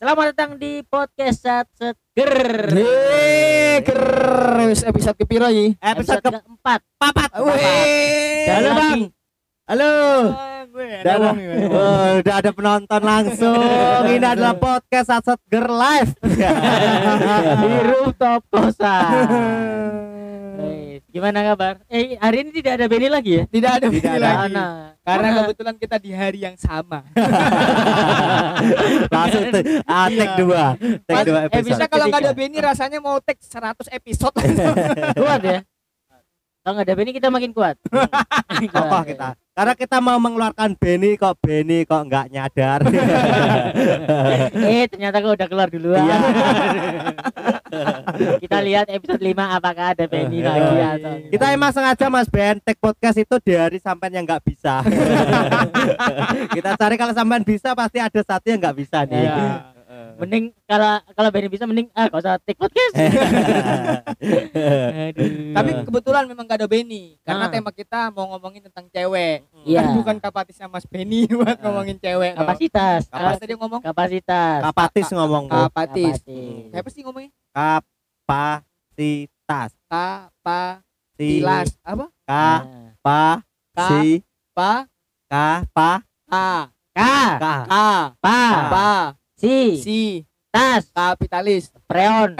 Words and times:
Selamat 0.00 0.32
datang 0.32 0.56
di 0.56 0.80
podcast 0.88 1.44
Sat 1.44 1.68
Seger. 1.76 2.32
Ker 3.84 4.00
wis 4.72 4.80
episode 4.80 5.12
kepiro 5.12 5.44
iki? 5.52 5.76
Episode 5.76 6.24
keempat. 6.24 6.80
papat. 6.96 7.28
Wih. 7.36 8.48
Halo, 8.48 8.70
Bang. 8.80 9.00
Halo. 9.68 9.92
Oh, 11.68 12.06
udah 12.16 12.32
ada 12.40 12.48
penonton 12.48 13.02
langsung. 13.04 13.60
Ini 14.08 14.24
adalah 14.24 14.56
podcast 14.56 15.20
Aset 15.20 15.36
Girl 15.52 15.68
Live. 15.68 16.16
di 17.60 17.72
rooftop 17.84 18.40
kosan. 18.48 19.28
Eh, 21.10 21.12
Gimana 21.12 21.42
kabar? 21.42 21.82
Eh 21.90 22.14
hari 22.16 22.46
ini 22.46 22.50
tidak 22.54 22.78
ada 22.78 22.86
Benny 22.86 23.10
lagi 23.10 23.32
ya? 23.34 23.44
Tidak 23.44 23.66
ada 23.66 23.82
Tidak 23.82 23.94
video 23.98 24.14
ada. 24.14 24.22
lagi. 24.22 24.38
Mana? 24.46 24.66
Karena 25.02 25.26
Mana? 25.26 25.38
kebetulan 25.42 25.74
kita 25.74 25.96
di 25.98 26.10
hari 26.14 26.38
yang 26.38 26.54
sama. 26.54 27.02
langsung 29.10 29.42
tuh, 29.50 29.62
ah, 29.84 30.06
take 30.06 30.22
Iya. 30.22 30.38
dua, 30.38 30.64
take 30.78 31.10
Pas- 31.10 31.26
dua 31.26 31.38
eh, 31.40 31.46
episode. 31.50 31.66
bisa 31.66 31.74
Bisa 31.76 31.86
kalau 31.90 32.04
nggak 32.06 32.22
ada. 32.22 32.32
Benny 32.32 32.58
rasanya 32.62 32.98
mau 33.02 33.18
take 33.18 33.42
100 33.42 33.90
episode. 33.90 34.34
kuat 35.18 35.42
ya? 35.42 35.60
Kalau 36.62 36.76
nggak 36.76 36.86
ada 36.86 36.94
Benny 36.94 37.10
kita 37.10 37.26
makin 37.26 37.50
kuat. 37.50 37.74
Kokoh 38.76 39.02
kita. 39.02 39.32
Karena 39.60 39.76
kita 39.76 40.00
mau 40.00 40.16
mengeluarkan 40.16 40.72
Benny 40.72 41.20
kok 41.20 41.36
Benny 41.36 41.84
kok 41.84 42.08
nggak 42.08 42.32
nyadar. 42.32 42.80
eh 44.72 44.88
ternyata 44.88 45.20
kau 45.20 45.36
udah 45.36 45.48
keluar 45.52 45.68
duluan. 45.68 46.00
Iya. 46.00 46.16
kita 48.40 48.58
lihat 48.64 48.88
episode 48.88 49.20
5 49.20 49.36
apakah 49.36 49.92
ada 49.92 50.08
Benny 50.08 50.40
lagi 50.40 50.76
atau. 50.80 51.12
Kita 51.28 51.52
emang 51.52 51.76
sengaja 51.76 52.08
Mas 52.08 52.32
Ben 52.32 52.56
take 52.64 52.80
podcast 52.80 53.20
itu 53.20 53.36
di 53.44 53.52
hari 53.52 53.76
sampean 53.76 54.16
yang 54.16 54.24
nggak 54.24 54.40
bisa. 54.48 54.80
kita 56.56 56.80
cari 56.80 56.96
kalau 56.96 57.12
sampean 57.12 57.44
bisa 57.44 57.76
pasti 57.76 58.00
ada 58.00 58.20
satu 58.24 58.46
yang 58.48 58.64
nggak 58.64 58.76
bisa 58.80 59.04
nih. 59.04 59.28
Iya. 59.28 59.69
Mending 60.16 60.44
kalau 60.64 60.96
kalau 61.10 61.28
Benny 61.28 61.46
bisa 61.46 61.64
mending 61.64 61.86
ah 61.92 62.06
gak 62.06 62.16
usah 62.16 62.34
take 62.38 62.56
podcast. 62.56 62.94
Aduh. 65.10 65.52
Tapi 65.52 65.70
kebetulan 65.82 66.22
memang 66.24 66.44
nggak 66.44 66.56
ada 66.56 66.66
Benny 66.66 67.16
karena 67.20 67.42
Ah. 67.42 67.48
tema 67.48 67.70
kita 67.70 68.08
mau 68.08 68.24
ngomongin 68.28 68.60
tentang 68.62 68.84
cewek. 68.86 69.44
Iya. 69.62 69.80
Kan 69.82 69.96
bukan 69.96 70.16
kapasitasnya 70.18 70.66
Mas 70.66 70.84
Benny 70.84 71.24
buat 71.30 71.54
Ah. 71.54 71.60
ngomongin 71.64 71.96
cewek. 71.96 72.32
loh. 72.32 72.38
kapasitas. 72.40 73.00
Apa 73.08 73.30
Kas- 73.30 73.40
tadi 73.40 73.52
ngomong? 73.54 73.80
kapasitas. 73.80 74.58
Kapatis 74.62 75.06
ngomong. 75.10 75.44
Kapatis. 75.46 76.14
Kapatis. 76.20 76.68
Siapa 76.70 76.88
sih 76.88 77.00
ngomongnya? 77.02 77.30
kapasitas. 77.50 79.70
Kapatilas. 79.86 81.68
Si 81.70 81.78
Apa? 81.82 82.06
Pa 83.00 83.24
si 83.76 84.20
Pa 84.52 84.84
ka 85.26 85.62
pa 85.70 86.02
A 86.26 86.68
Ka, 86.90 87.16
ka 87.38 87.54
A 87.66 87.86
pa, 88.18 88.38
Pa 88.68 88.88
si, 89.40 89.80
Si 89.80 90.00
tas, 90.52 90.84
Kapitalis. 90.92 91.72
preon. 91.88 92.36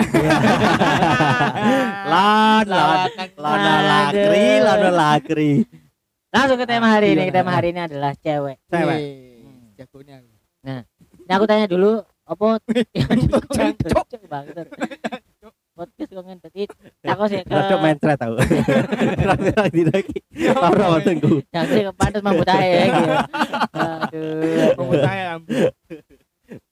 lon 2.11 2.67
lon 2.69 3.09
lon 3.39 3.61
lakri 3.89 4.49
lon 4.61 4.83
lakri 4.93 5.53
Langsung 6.31 6.63
ke 6.63 6.67
tema 6.69 6.95
hari 6.95 7.19
ini. 7.19 7.27
Iya. 7.27 7.43
Tema 7.43 7.51
hari 7.51 7.75
ini 7.75 7.81
adalah 7.83 8.15
cewek. 8.15 8.63
cewek 8.71 8.99
Wih, 9.03 9.75
Jagonya. 9.75 10.23
aku. 10.23 10.31
Nah, 10.63 11.35
aku 11.35 11.45
tanya 11.51 11.67
dulu, 11.67 12.07
apa 12.23 12.63
Jancuk. 13.51 14.07
Bangsat. 14.31 14.71
Podcast 15.75 16.13
kok 16.13 16.25
ngentet. 16.29 16.53
Aku 17.09 17.23
sih 17.27 17.41
ke 17.41 17.51
Rada 17.57 17.77
mencret 17.81 18.21
tau. 18.21 18.37
Lagi. 19.33 19.83
Ora 20.53 20.87
wetengku. 21.01 21.41
yang 21.51 21.67
sih 21.73 21.83
ke 21.89 21.93
pantas 21.97 22.21
mampu 22.21 22.45
tae 22.45 22.93
gitu. 22.93 23.13
Aduh. 23.81 24.77
Lampu. 24.77 25.73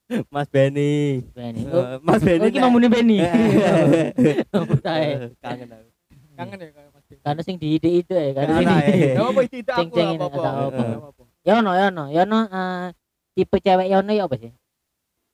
Mas 0.34 0.48
Benny. 0.48 1.20
Benny. 1.36 1.62
Oh, 1.68 1.84
Eh, 1.84 1.98
Mas 2.00 2.20
Benny. 2.24 2.42
oh, 2.44 2.48
iki 2.48 2.58
mamune 2.58 2.88
Benny. 2.88 3.18
Eh, 3.24 4.76
tae. 4.86 5.32
Kangen 5.40 5.68
aku. 5.68 5.88
Kangen 6.34 6.58
ya 6.60 6.68
kalau 6.72 6.90
Mas 6.92 7.04
Benny. 7.04 7.20
Karena 7.20 7.40
sing 7.44 7.56
di 7.60 7.68
ide 7.76 7.90
itu 7.92 8.12
ya, 8.12 8.32
karena 8.32 8.52
sing 8.56 8.68
eh. 8.68 9.12
Ya 9.14 9.22
apa 9.22 9.40
tidak 9.44 9.74
aku 9.74 9.80
Ceng-cengin 9.84 10.18
apa 10.18 10.26
apa. 10.26 10.38
atau 10.40 10.68
apa. 11.12 11.22
Yono, 11.44 11.70
Yono, 11.72 12.04
Yono 12.08 12.38
eh, 12.46 12.86
tipe 13.32 13.56
cewek 13.58 13.88
Yono 13.88 14.12
ya 14.12 14.24
apa 14.24 14.36
sih? 14.36 14.52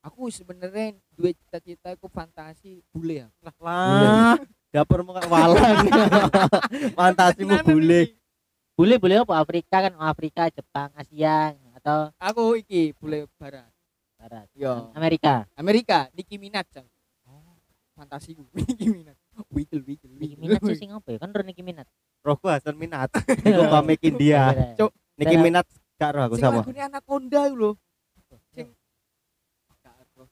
Aku 0.05 0.29
sebenarnya 0.29 0.93
dua 1.17 1.33
cita-cita 1.33 1.97
aku 1.97 2.07
fantasi 2.13 2.85
bule 2.93 3.25
ya. 3.25 3.29
Lah, 3.57 4.37
dapur 4.69 5.01
muka 5.01 5.25
walang. 5.27 5.89
Fantasimu 6.93 7.57
bule. 7.65 8.13
Boleh 8.75 8.99
boleh 8.99 9.23
apa 9.23 9.39
Afrika 9.39 9.81
kan 9.81 9.95
Afrika, 9.97 10.51
Jepang, 10.51 10.91
Asia 10.93 11.55
atau 11.73 12.11
Aku 12.21 12.59
iki 12.59 12.93
bule 12.99 13.31
barat. 13.41 13.71
Barat. 14.25 14.49
Yo. 14.57 14.89
Amerika. 14.97 15.45
Amerika, 15.53 16.09
Nicki 16.17 16.41
Minaj. 16.41 16.65
Cang. 16.73 16.89
Fantasiku 17.93 18.49
Nicki 18.57 18.89
Minaj. 18.89 19.21
Wiggle 19.53 19.85
wiggle 19.85 20.17
Nicki 20.17 20.33
wiggle. 20.41 20.41
Minaj 20.41 20.61
sih 20.65 20.81
sing 20.81 20.91
apa 20.97 21.13
ya? 21.13 21.19
Kan 21.21 21.29
Ro 21.37 21.45
Nicki 21.45 21.61
Minaj. 21.61 21.85
Rohku 22.25 22.49
Hasan 22.49 22.81
Minat. 22.81 23.13
Iku 23.45 23.69
komik 23.69 24.01
India. 24.01 24.73
Cuk. 24.81 24.97
Nicki 25.21 25.37
Minaj 25.37 25.69
gak 26.01 26.11
roh 26.17 26.23
aku 26.25 26.41
Sing 26.41 26.49
sama. 26.49 26.65
lagune 26.65 26.81
Anaconda 26.81 27.41
iku 27.45 27.57
lho. 27.61 27.71
Sing 28.57 28.73
Gak 29.85 29.95
roh. 30.17 30.29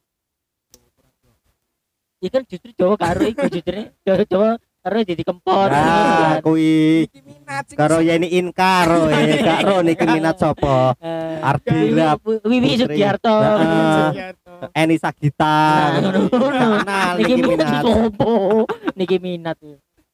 Iya 2.16 2.28
kan 2.32 2.42
justru 2.48 2.70
Jawa 2.72 2.96
karo 2.96 3.20
iku 3.28 3.44
justru 3.52 3.92
Jawa 4.08 4.24
Jawa 4.24 4.50
karo 4.82 4.98
jadi 5.06 5.22
kempot. 5.22 5.70
Nah, 5.70 6.42
kui 6.42 7.06
Nicki 7.06 7.22
Minaj 7.22 7.64
sing 7.70 7.78
karo 7.78 7.98
yani 8.02 8.26
Inkaro 8.34 9.06
eh 9.14 9.38
gak 9.38 9.60
roh 9.62 9.80
Nicki 9.86 10.04
Minaj 10.10 10.36
sapa? 10.42 10.98
Eh, 10.98 11.38
Ardila 11.38 12.18
Wiwi. 12.42 12.82
Sugiarto. 12.82 13.30
Sugiarto. 13.30 14.52
Eni 14.74 14.96
Sagita. 14.98 15.58
Nah. 16.02 16.26
Kenal 16.26 17.14
Minaj 17.22 17.38
Minaj. 17.46 17.82
sopo? 17.86 18.66
Nicki 18.98 19.18
Minaj. 19.22 19.58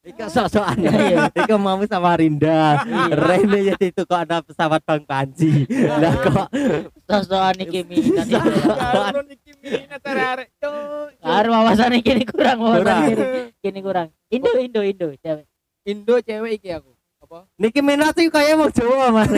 Iku 0.09 0.25
sok-sokan. 0.29 0.77
Iya. 0.85 1.29
Iku 1.33 1.57
mau 1.57 1.81
sama 1.89 2.17
Rinda. 2.21 2.85
Rene 3.09 3.73
ya 3.73 3.77
itu 3.81 4.05
kok 4.05 4.21
ada 4.21 4.45
pesawat 4.45 4.85
Bang 4.85 5.05
Panji. 5.09 5.65
Lah 5.69 6.13
kok 6.21 6.49
Minaj. 7.89 8.29
Karo 8.29 9.21
Nicki 9.25 9.48
Cuk. 9.69 11.09
Karo 11.19 11.49
wawasan 11.51 11.93
kini 12.01 12.25
kurang 12.25 12.59
wawasan 12.59 12.83
Kurang. 12.83 13.03
kini, 13.05 13.25
kini 13.61 13.81
kurang. 13.81 14.09
Indo 14.29 14.51
Indo 14.57 14.81
Indo 14.83 15.07
cewek. 15.15 15.47
Indo 15.85 16.15
cewek 16.21 16.53
iki 16.57 16.69
aku. 16.71 16.93
Apa? 17.19 17.45
Nicki 17.59 17.81
Minaj 17.83 18.15
sih 18.15 18.31
kayak 18.31 18.55
mau 18.55 18.71
Jawa 18.71 19.11
Mas. 19.11 19.29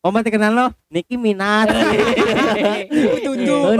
Om 0.00 0.10
mati 0.10 0.28
kenal 0.28 0.52
lo 0.52 0.66
Nicki 0.88 1.14
Minaj. 1.14 1.68
Tutu. 3.22 3.54
Oh, 3.54 3.76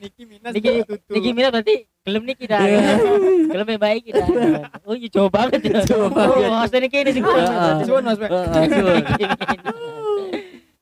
Nicki 0.00 0.22
Minaj 0.24 0.52
Nicki- 0.52 0.82
tutu. 0.82 1.10
Nicki 1.12 1.30
Minaj 1.30 1.50
berarti 1.52 1.74
gelem 2.02 2.22
nih 2.24 2.36
kita. 2.36 2.56
Gelem 3.48 3.66
yang 3.68 3.82
baik 3.82 4.02
kita. 4.06 4.24
Oh, 4.84 4.94
iya 4.96 5.08
jauh 5.08 5.28
banget 5.28 5.60
ya. 5.62 5.84
Jauh 5.84 6.08
banget. 6.08 6.36
Oh, 6.40 6.50
maksudnya 6.56 6.88
kini 6.88 7.10
sih. 7.12 7.22
Suwun 7.84 8.02
Mas. 8.02 8.16
Bek. 8.16 8.30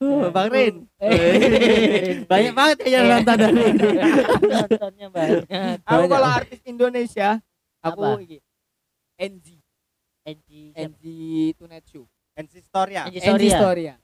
Minaj. 0.03 0.33
Bang 0.35 0.49
Rin. 0.51 0.75
Eh. 0.99 2.23
Banyak 2.31 2.53
banget 2.53 2.77
ya 2.83 2.91
yang 2.91 3.05
nonton 3.09 3.37
dari 3.39 3.63
ini. 3.71 3.89
Nontonnya 4.51 5.07
banyak. 5.09 5.43
Aku 5.87 6.03
Banyak. 6.03 6.11
kalau 6.11 6.29
artis 6.29 6.61
Indonesia, 6.67 7.29
aku 7.79 8.03
Apa? 8.03 8.23
iki 8.23 8.39
NG, 9.23 9.47
Angie. 10.27 10.71
NG 10.75 11.05
Tonight 11.55 11.87
Show. 11.87 12.05
NC 12.35 12.55
Storia. 12.67 13.07
NG 13.07 13.23
Storia. 13.23 13.59
Storia. 13.59 13.95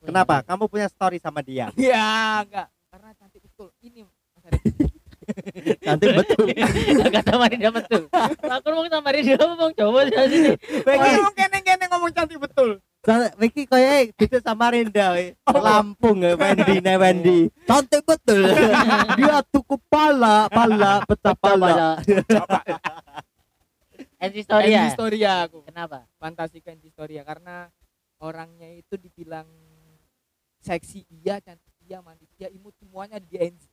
Kenapa? 0.00 0.42
Kamu 0.42 0.66
punya 0.66 0.86
story 0.90 1.18
sama 1.18 1.42
dia? 1.42 1.70
Ya, 1.78 2.42
enggak. 2.42 2.66
Karena 2.90 3.10
cantik 3.14 3.40
betul. 3.42 3.70
Ini 3.82 4.02
Mas 4.06 4.44
Arif. 4.46 4.62
Cantik 5.86 6.10
betul. 6.10 6.46
Gak 7.06 7.22
sama 7.22 7.46
Rinda 7.46 7.70
betul. 7.70 8.10
Aku 8.42 8.66
ngomong 8.66 8.90
sama 8.90 9.08
Rinda 9.14 9.38
ngomong 9.38 9.70
coba 9.78 9.98
di 10.02 10.12
sini. 10.26 10.50
Bagi 10.82 11.08
ngomong 11.14 11.34
kene-kene 11.38 11.84
ngomong 11.86 12.10
cantik 12.10 12.38
betul. 12.42 12.82
Sa- 13.00 13.32
Vicky 13.40 13.64
kayak 13.64 14.12
gitu 14.12 14.44
sama 14.44 14.76
Rinda 14.76 15.16
we. 15.16 15.32
Lampung 15.48 16.20
ya 16.20 16.36
Wendy 16.36 16.84
ne 16.84 16.94
Wendy. 17.00 17.38
Cantik 17.64 18.04
betul. 18.04 18.44
Dia 19.18 19.40
kepala, 19.40 20.52
pala, 20.52 21.00
pala. 21.44 21.96
Angie 24.20 24.44
Storia. 24.44 24.84
NG 24.84 24.92
Storia 24.92 25.32
aku. 25.48 25.64
Kenapa? 25.64 26.04
Fantasika 26.20 26.76
NG 26.76 26.92
Storia 26.92 27.24
karena 27.24 27.72
orangnya 28.20 28.68
itu 28.68 29.00
dibilang 29.00 29.48
seksi 30.60 31.08
iya, 31.08 31.40
cantik 31.40 31.72
iya, 31.88 32.04
manis 32.04 32.28
iya, 32.36 32.52
imut 32.52 32.76
semuanya 32.76 33.16
di 33.16 33.40
NG. 33.40 33.64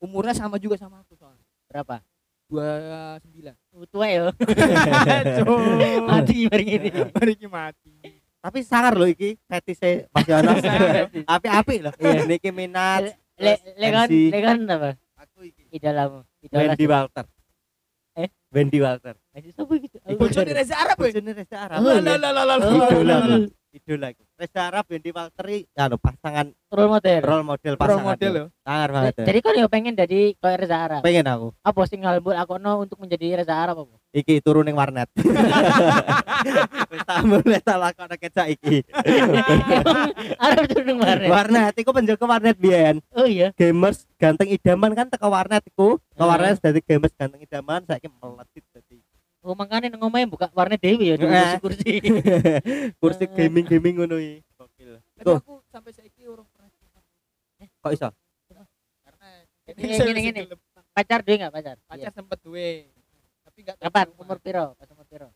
Umurnya 0.00 0.32
sama 0.32 0.56
juga 0.56 0.80
sama 0.80 1.04
aku 1.04 1.12
soalnya. 1.20 1.44
Berapa? 1.68 2.00
29. 2.48 3.88
Tua 3.92 4.06
ya. 4.08 4.32
Mati 6.00 6.48
bareng 6.48 6.68
ini. 6.68 6.88
Mari 7.14 7.34
mati. 7.46 7.92
Tapi 8.38 8.58
sangar 8.64 8.96
loh 8.96 9.04
iki 9.04 9.36
fetise 9.44 10.08
Mas 10.10 10.24
Yono. 10.24 10.56
Api-api 11.28 11.76
loh. 11.84 11.92
Iya. 12.00 12.24
Nicki 12.24 12.50
Minaj. 12.50 13.12
Le 13.38 13.54
le 13.78 13.86
kan 13.94 14.08
MC. 14.10 14.34
le 14.34 14.38
kan 14.42 14.58
apa? 14.66 14.90
Aku 15.22 15.46
iki. 15.46 15.62
Idolamu. 15.70 16.26
Idola. 16.42 16.74
Wendy 16.74 16.86
Walter. 16.88 17.24
Eh? 18.18 18.28
Wendy 18.50 18.78
Walter. 18.82 19.14
Anjir, 19.30 19.52
siapa 19.54 19.72
gitu? 19.78 19.96
Bojone 20.18 20.50
Reza 20.50 20.74
Arab? 20.74 20.96
Bojone 20.98 21.30
Reza 21.36 21.56
Arab. 21.70 21.78
Lah 21.84 22.18
lah 22.18 22.32
lah 22.32 23.46
Idola. 23.70 24.08
iku. 24.08 24.24
Reza 24.34 24.60
Arab 24.64 24.86
Wendy 24.86 25.10
Walter 25.10 25.46
iki 25.46 25.66
anu 25.74 25.96
pasangan 25.96 26.46
role 26.68 26.90
model 26.90 27.20
role 27.20 27.44
model 27.44 27.74
pasangan. 27.74 28.06
model 28.06 28.30
tuh. 28.30 28.36
loh 28.38 28.46
Sangar 28.62 28.88
banget. 28.90 29.12
tuh. 29.12 29.24
jadi 29.26 29.38
kau 29.40 29.52
yo 29.52 29.66
pengen 29.66 29.92
jadi 29.92 30.20
kayak 30.34 30.58
Reza 30.58 30.76
Arab 30.78 31.00
pengen 31.02 31.26
aku. 31.26 31.48
apa 31.58 31.80
sing 31.84 32.00
ngalembur 32.00 32.32
aku 32.32 32.54
no 32.56 32.78
untuk 32.78 32.96
menjadi 32.96 33.26
Reza 33.36 33.54
Arab 33.54 33.82
apa 33.82 33.96
Iki 34.08 34.40
turun 34.40 34.64
ning 34.64 34.72
warnet. 34.72 35.04
Wis 36.88 37.02
tak 37.04 37.20
mulai 37.22 37.60
tak 37.60 37.76
lakon 37.76 38.08
kecak 38.16 38.48
iki. 38.48 38.80
Arab 40.40 40.64
tuh 40.64 40.80
nang 40.80 40.98
warnet 40.98 41.28
warnet 41.28 41.74
iku 41.76 41.90
penjaga 41.90 42.24
warnet 42.24 42.56
biyen. 42.56 43.04
oh 43.12 43.26
iya 43.26 43.52
Gamers 43.52 44.08
ganteng 44.16 44.48
idaman 44.48 44.92
kan 44.92 45.06
teko 45.06 45.28
warnet 45.28 45.60
iku. 45.66 46.00
Ke 46.08 46.16
Ah. 46.18 46.30
warnet 46.30 46.56
dadi 46.58 46.80
gamers 46.80 47.12
ganteng 47.12 47.38
idaman 47.38 47.84
saiki 47.84 48.08
meletit 48.08 48.64
oh 49.48 49.56
makanya 49.56 49.88
omahe 49.96 50.28
buka 50.28 50.52
warnet 50.52 50.76
dewi 50.76 51.08
ya 51.08 51.16
di 51.16 51.24
Eh. 51.24 51.56
kursi 51.56 51.92
kursi 53.00 53.24
Ah. 53.24 53.32
gaming-gaming 53.32 53.94
ngono 53.96 54.20
iki. 54.20 54.44
Gokil. 54.54 55.00
tapi 55.16 55.30
aku 55.32 55.54
sampai 55.66 55.90
saiki 55.90 56.28
orang 56.28 56.44
pernah 56.52 56.68
ciuman. 56.76 57.02
Kok 57.80 57.92
iso? 57.96 58.08
karena 59.00 59.28
gini, 59.64 59.88
masih 59.88 60.12
gini. 60.20 60.40
gelem. 60.44 60.60
pacar 60.92 61.20
dia 61.24 61.34
nggak 61.38 61.54
pacar 61.54 61.76
pacar 61.86 62.10
sempet 62.12 62.38
duwe 62.42 62.68
tapi 63.40 63.58
gak 63.62 63.76
tahu 63.78 63.86
kapan 63.88 64.06
umur 64.18 64.38
piro 64.38 64.66
pas 64.74 64.88
umur 64.90 65.06
piro 65.06 65.28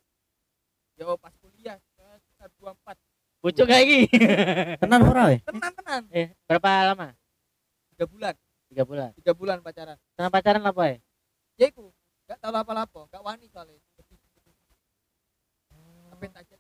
yo 0.95 1.17
pas 1.17 1.33
kuliah 1.39 1.79
sekitar 2.21 2.51
24 2.59 2.99
bocok 3.41 3.65
kayak 3.65 3.85
gini 3.87 4.07
Tenan 4.83 5.01
ora 5.03 5.23
we? 5.31 5.37
tenan 5.41 5.73
tenan 5.73 6.03
eh 6.11 6.29
berapa 6.45 6.71
lama 6.91 7.09
tiga 7.95 8.05
bulan 8.07 8.35
tiga 8.69 8.83
bulan 8.85 9.11
tiga 9.15 9.33
bulan 9.33 9.57
pacaran 9.61 9.97
sama 10.13 10.29
pacaran 10.29 10.63
apa 10.63 10.83
ya 10.85 10.97
ya 11.57 11.67
iku 11.71 11.95
gak 12.27 12.39
tahu 12.39 12.53
apa-apa 12.53 13.01
gak 13.09 13.23
wani 13.23 13.47
soalnya 13.49 13.79
kecil 16.31 16.59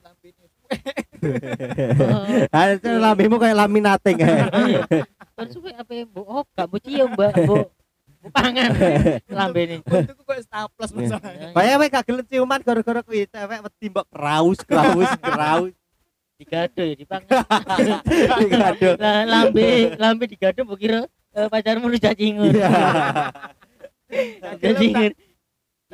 lambene. 0.00 0.44
Harusnya 2.54 2.92
lambemu 2.96 3.36
kayak 3.36 3.56
laminating. 3.58 4.16
terus 5.36 5.50
suwe 5.56 5.72
apa 5.72 5.92
ya 5.92 6.04
bu? 6.08 6.20
Oh 6.24 6.44
gak 6.56 6.66
bu 6.68 6.76
cium 6.80 7.12
mbak 7.12 7.32
bu. 7.44 7.68
Bu 8.20 8.28
pangan. 8.32 8.70
Lambe 9.40 9.60
ini 9.64 9.76
Untukku 9.80 10.22
kok 10.24 10.40
staples 10.44 10.92
masalahnya. 10.92 11.56
Kayak 11.56 11.76
we 11.80 11.86
gak 11.88 12.04
gelem 12.04 12.26
ciuman 12.28 12.60
gara-gara 12.60 13.00
kuwi 13.00 13.24
cewek 13.28 13.60
wedi 13.64 13.86
mbok 13.88 14.06
kraus 14.12 14.58
kraus 14.64 15.10
kraus. 15.20 15.72
digado 16.40 16.80
ya 16.80 16.96
dipangan 16.96 17.44
lah 18.96 19.28
lambe 19.28 19.92
lambe 20.00 20.24
digado 20.24 20.64
mbok 20.64 20.80
kira 20.80 21.04
eh, 21.36 21.48
pacarmu 21.52 21.84
lu 21.84 22.00
cacingun 22.00 22.48
Iya. 22.48 22.68
cacingun 24.56 25.12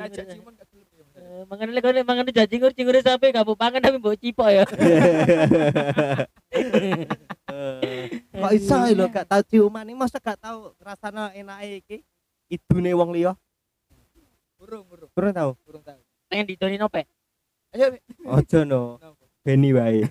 ciuman 0.07 0.53
mangan 1.47 1.69
lek 1.69 1.83
lek 1.85 2.05
mangan 2.05 2.27
cacingun 2.29 2.73
cingure 2.73 2.99
sampe 2.99 3.29
gak 3.29 3.47
pangan 3.53 3.79
tapi 3.79 3.97
mbok 3.97 4.17
cipok 4.17 4.47
ya 4.47 4.63
Kok 8.37 8.51
iso 8.53 8.75
lho 8.93 9.05
gak 9.09 9.27
tau 9.27 9.41
ciuman 9.43 9.87
iki 9.87 9.97
masa 9.97 10.21
gak 10.21 10.37
tau 10.37 10.73
rasane 10.77 11.33
enake 11.35 11.81
iki. 11.81 11.97
Idune 12.47 12.93
wong 12.93 13.11
liya. 13.11 13.33
Burung, 14.57 14.85
burung, 14.89 15.09
Kurang 15.13 15.33
tau. 15.33 15.51
burung 15.63 15.83
tahu. 15.83 16.01
pengen 16.27 16.43
didoni 16.43 16.75
nope 16.75 17.07
Ayo. 17.71 17.93
Ojo 18.27 18.59
no. 18.63 18.99
Beni 19.45 19.71
wae. 19.71 20.03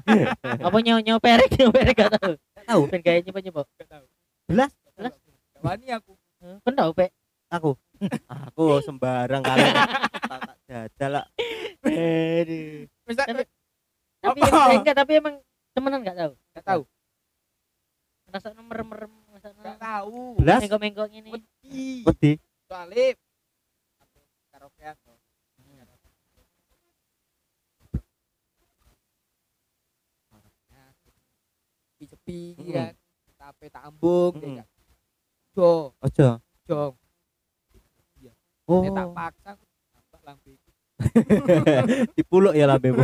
apa 0.66 0.76
nyaw 0.76 1.16
perek 1.16 1.56
perek 1.72 1.96
gak 1.96 2.12
tau 2.20 2.36
Tahu. 2.64 2.82
ben 2.88 3.00
kayak 3.00 3.24
nyoba 3.24 3.40
nyoba 3.40 3.62
Gak 3.80 3.88
tahu. 3.88 4.04
Belas? 4.50 4.72
Belas. 4.96 5.14
Wani 5.60 5.88
aku. 5.88 6.12
kan 6.60 6.74
tau 6.76 6.92
pe 6.92 7.08
Aku. 7.48 7.72
Aku 8.28 8.82
sembarang 8.82 9.40
kali 9.40 9.62
tak 9.62 10.40
aduh 11.84 12.86
Misal 13.04 13.26
Tapi- 13.28 13.48
tapi 14.24 14.40
eh, 14.40 14.78
enggak 14.80 14.96
tapi 14.96 15.12
emang 15.20 15.34
temenan 15.76 16.00
gak 16.00 16.16
tahu 16.16 16.32
gak 16.54 16.64
tahu. 16.64 16.82
rasa 18.24 18.50
merem 18.56 18.88
merem 18.88 19.12
rasa 19.30 19.48
Gak 19.52 19.78
tahu. 19.78 20.40
Belas? 20.40 20.60
menggok 20.64 20.80
menggok 20.80 21.10
ini 21.12 21.30
Wedi. 21.30 22.02
Wedi. 22.02 22.32
Soalnya 22.66 23.14
karaokean. 24.50 24.96
Sepi-sepi 31.94 32.38
Mm-mm. 32.58 32.74
kan. 32.74 32.92
Tapi 33.34 33.64
tak 33.68 33.82
ambung 33.84 34.34
ya. 34.40 34.64
Jo, 35.54 35.94
Ojo. 35.96 36.28
jo. 36.66 36.80
Oh. 38.64 38.80
Tak 38.88 39.08
paksa 39.12 39.48
aku 39.54 39.64
tambah 39.92 40.20
lambe. 40.24 40.52
Dipuluk 42.16 42.54
ya 42.54 42.66
lambemu. 42.66 43.02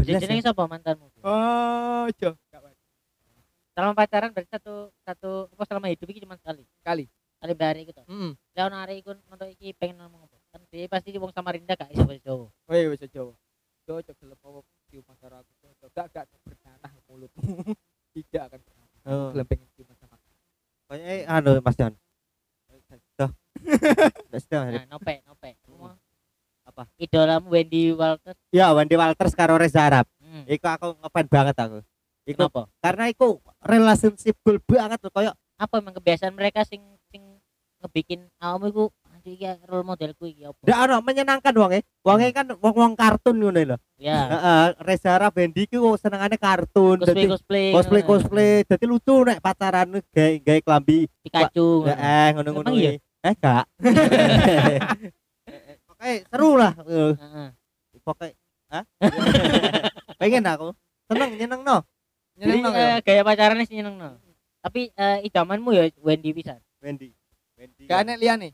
jadi 0.00 0.12
jenenge 0.20 0.42
sapa 0.44 0.64
mantanmu 0.64 1.08
Oh, 1.24 2.06
jo. 2.16 2.36
Selama 3.70 3.94
pacaran 3.96 4.28
berarti 4.34 4.50
satu 4.50 4.92
satu 5.06 5.30
apa 5.48 5.64
selama 5.64 5.86
hidup 5.88 6.04
ini 6.10 6.20
cuma 6.20 6.36
sekali 6.36 6.66
Sekali. 6.82 7.04
kali 7.40 7.52
bahari 7.56 7.88
gitu 7.88 8.04
Heeh. 8.04 8.36
lah 8.52 8.68
ono 8.68 8.76
hari 8.76 9.00
iku 9.00 9.16
untuk 9.16 9.48
iki 9.48 9.72
pengen 9.72 9.96
ngomong 10.04 10.28
apa 10.28 10.36
kan 10.52 10.60
dia 10.68 10.84
pasti 10.84 11.16
wong 11.16 11.32
Samarinda 11.32 11.72
gak 11.72 11.88
iso 11.88 12.04
bahasa 12.04 12.20
Jawa 12.20 12.52
Oh 12.52 12.74
iya 12.76 12.92
bisa 12.92 13.08
Jawa. 13.08 13.32
Jo, 13.88 13.96
jo 14.04 14.12
gelem 14.12 14.36
apa 14.36 14.60
cium 14.86 15.04
masyarakat. 15.08 15.54
Jo, 15.56 15.88
gak 15.88 16.06
gak 16.12 16.24
berdanah 16.44 16.92
mulutmu. 17.08 17.40
Tidak 18.14 18.42
akan. 18.44 18.60
Oh. 19.08 19.32
Gelem 19.32 19.46
pengen 19.48 19.68
ciuman 19.72 19.96
sama 19.96 20.20
Kayaknya 20.90 21.14
anu 21.30 21.50
Mas 21.64 21.76
Jan. 21.78 21.94
Dah. 23.16 23.30
Dah 24.28 24.40
sudah. 24.42 24.60
nah 24.66 24.84
nope 24.90 25.14
nope 25.24 25.50
Semua 25.62 25.94
Apa? 26.66 26.84
Idolamu 27.10 27.50
Wendy 27.50 27.90
Walter 27.90 28.38
Ya 28.54 28.70
Wendy 28.70 28.94
Walters 28.94 29.34
karo 29.34 29.58
Reza 29.58 29.82
Arab. 29.82 30.06
hmm. 30.22 30.46
Iku 30.46 30.66
aku 30.70 30.86
ngefan 31.02 31.26
banget 31.26 31.56
aku. 31.58 31.78
Iku 32.22 32.46
kenapa 32.46 32.70
karena 32.78 33.04
iku 33.10 33.42
relationship 33.58 34.38
banget 34.46 34.98
loh 35.02 35.10
kayak 35.10 35.34
apa 35.58 35.74
emang 35.82 35.94
kebiasaan 35.98 36.32
mereka 36.38 36.62
sing 36.62 36.78
sing 37.10 37.42
ngebikin 37.82 38.30
awakmu 38.38 38.66
iku 38.70 38.84
anjir 39.10 39.34
iki 39.36 39.44
role 39.66 39.82
modelku 39.82 40.24
iki 40.30 40.46
apa 40.46 40.54
ndak 40.62 40.78
ono 40.86 40.96
menyenangkan 41.02 41.54
wonge. 41.58 41.82
Wonge 42.06 42.30
kan 42.30 42.46
wong-wong 42.62 42.94
kartun 42.94 43.42
ngono 43.42 43.58
lho. 43.58 43.76
ya 43.98 44.30
Heeh, 44.30 44.64
Reza 44.86 45.18
Arab 45.18 45.34
Wendy 45.34 45.66
ku 45.66 45.98
senengane 45.98 46.38
kartun. 46.38 47.02
cosplay 47.02 47.26
cosplay 47.26 47.66
cosplay 47.74 48.02
cosplay. 48.06 48.52
Dadi 48.62 48.86
lucu 48.86 49.26
nek 49.26 49.42
pacaran 49.42 49.98
gawe 49.98 50.32
gawe 50.46 50.60
klambi. 50.62 51.10
Pikachu 51.26 51.90
Ya 51.90 51.94
eh 51.98 52.28
ngono-ngono. 52.38 52.70
Emang 52.70 52.78
iya? 52.78 52.92
Eh 53.26 53.34
gak. 53.34 53.66
Oke, 56.00 56.24
seru 56.32 56.56
lah. 56.56 56.72
Eh, 56.88 57.12
Heeh. 57.12 57.48
Pokoknya 58.00 58.32
Hah? 58.70 58.84
Pengen 60.30 60.46
aku. 60.46 60.68
Seneng 61.10 61.30
nyeneng 61.34 61.60
no. 61.66 61.82
Jadi 62.38 62.62
Nyeneng 62.62 62.74
eh, 62.78 62.78
ya. 62.78 62.96
gaya 63.02 63.22
pacarannya 63.26 63.66
sih 63.66 63.74
nyeneng 63.82 63.98
no. 63.98 64.14
Tapi 64.62 64.94
eh 64.94 65.26
idamanmu 65.26 65.74
ya 65.74 65.90
Wendy 65.98 66.30
pisan. 66.30 66.62
Wendy. 66.78 67.10
Wendy. 67.58 67.90
Gak 67.90 68.06
aneh 68.06 68.14
liane. 68.14 68.48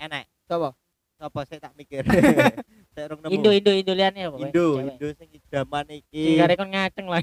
enak. 0.00 0.24
Coba. 0.48 0.72
Apa 1.20 1.44
saya 1.44 1.60
tak 1.60 1.76
mikir. 1.76 2.00
saya 2.96 3.12
rung 3.12 3.20
nemu. 3.20 3.32
Indo 3.36 3.50
Indo 3.52 3.72
Indo 3.76 3.92
liane 3.92 4.24
apa? 4.24 4.40
Indo, 4.40 4.80
Cewek. 4.80 4.88
Indo 4.96 5.08
sing 5.20 5.28
idaman 5.36 5.86
iki. 5.92 6.22
Sing 6.24 6.40
gare 6.40 6.54
kon 6.56 6.70
ngaceng 6.72 7.06
lah. 7.12 7.20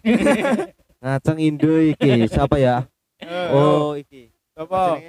Ngaceng 1.01 1.39
Indo 1.41 1.73
iki. 1.81 2.29
Siapa 2.29 2.61
ya? 2.61 2.85
Oh, 3.49 3.97
iki. 3.97 4.29
Coba. 4.53 5.01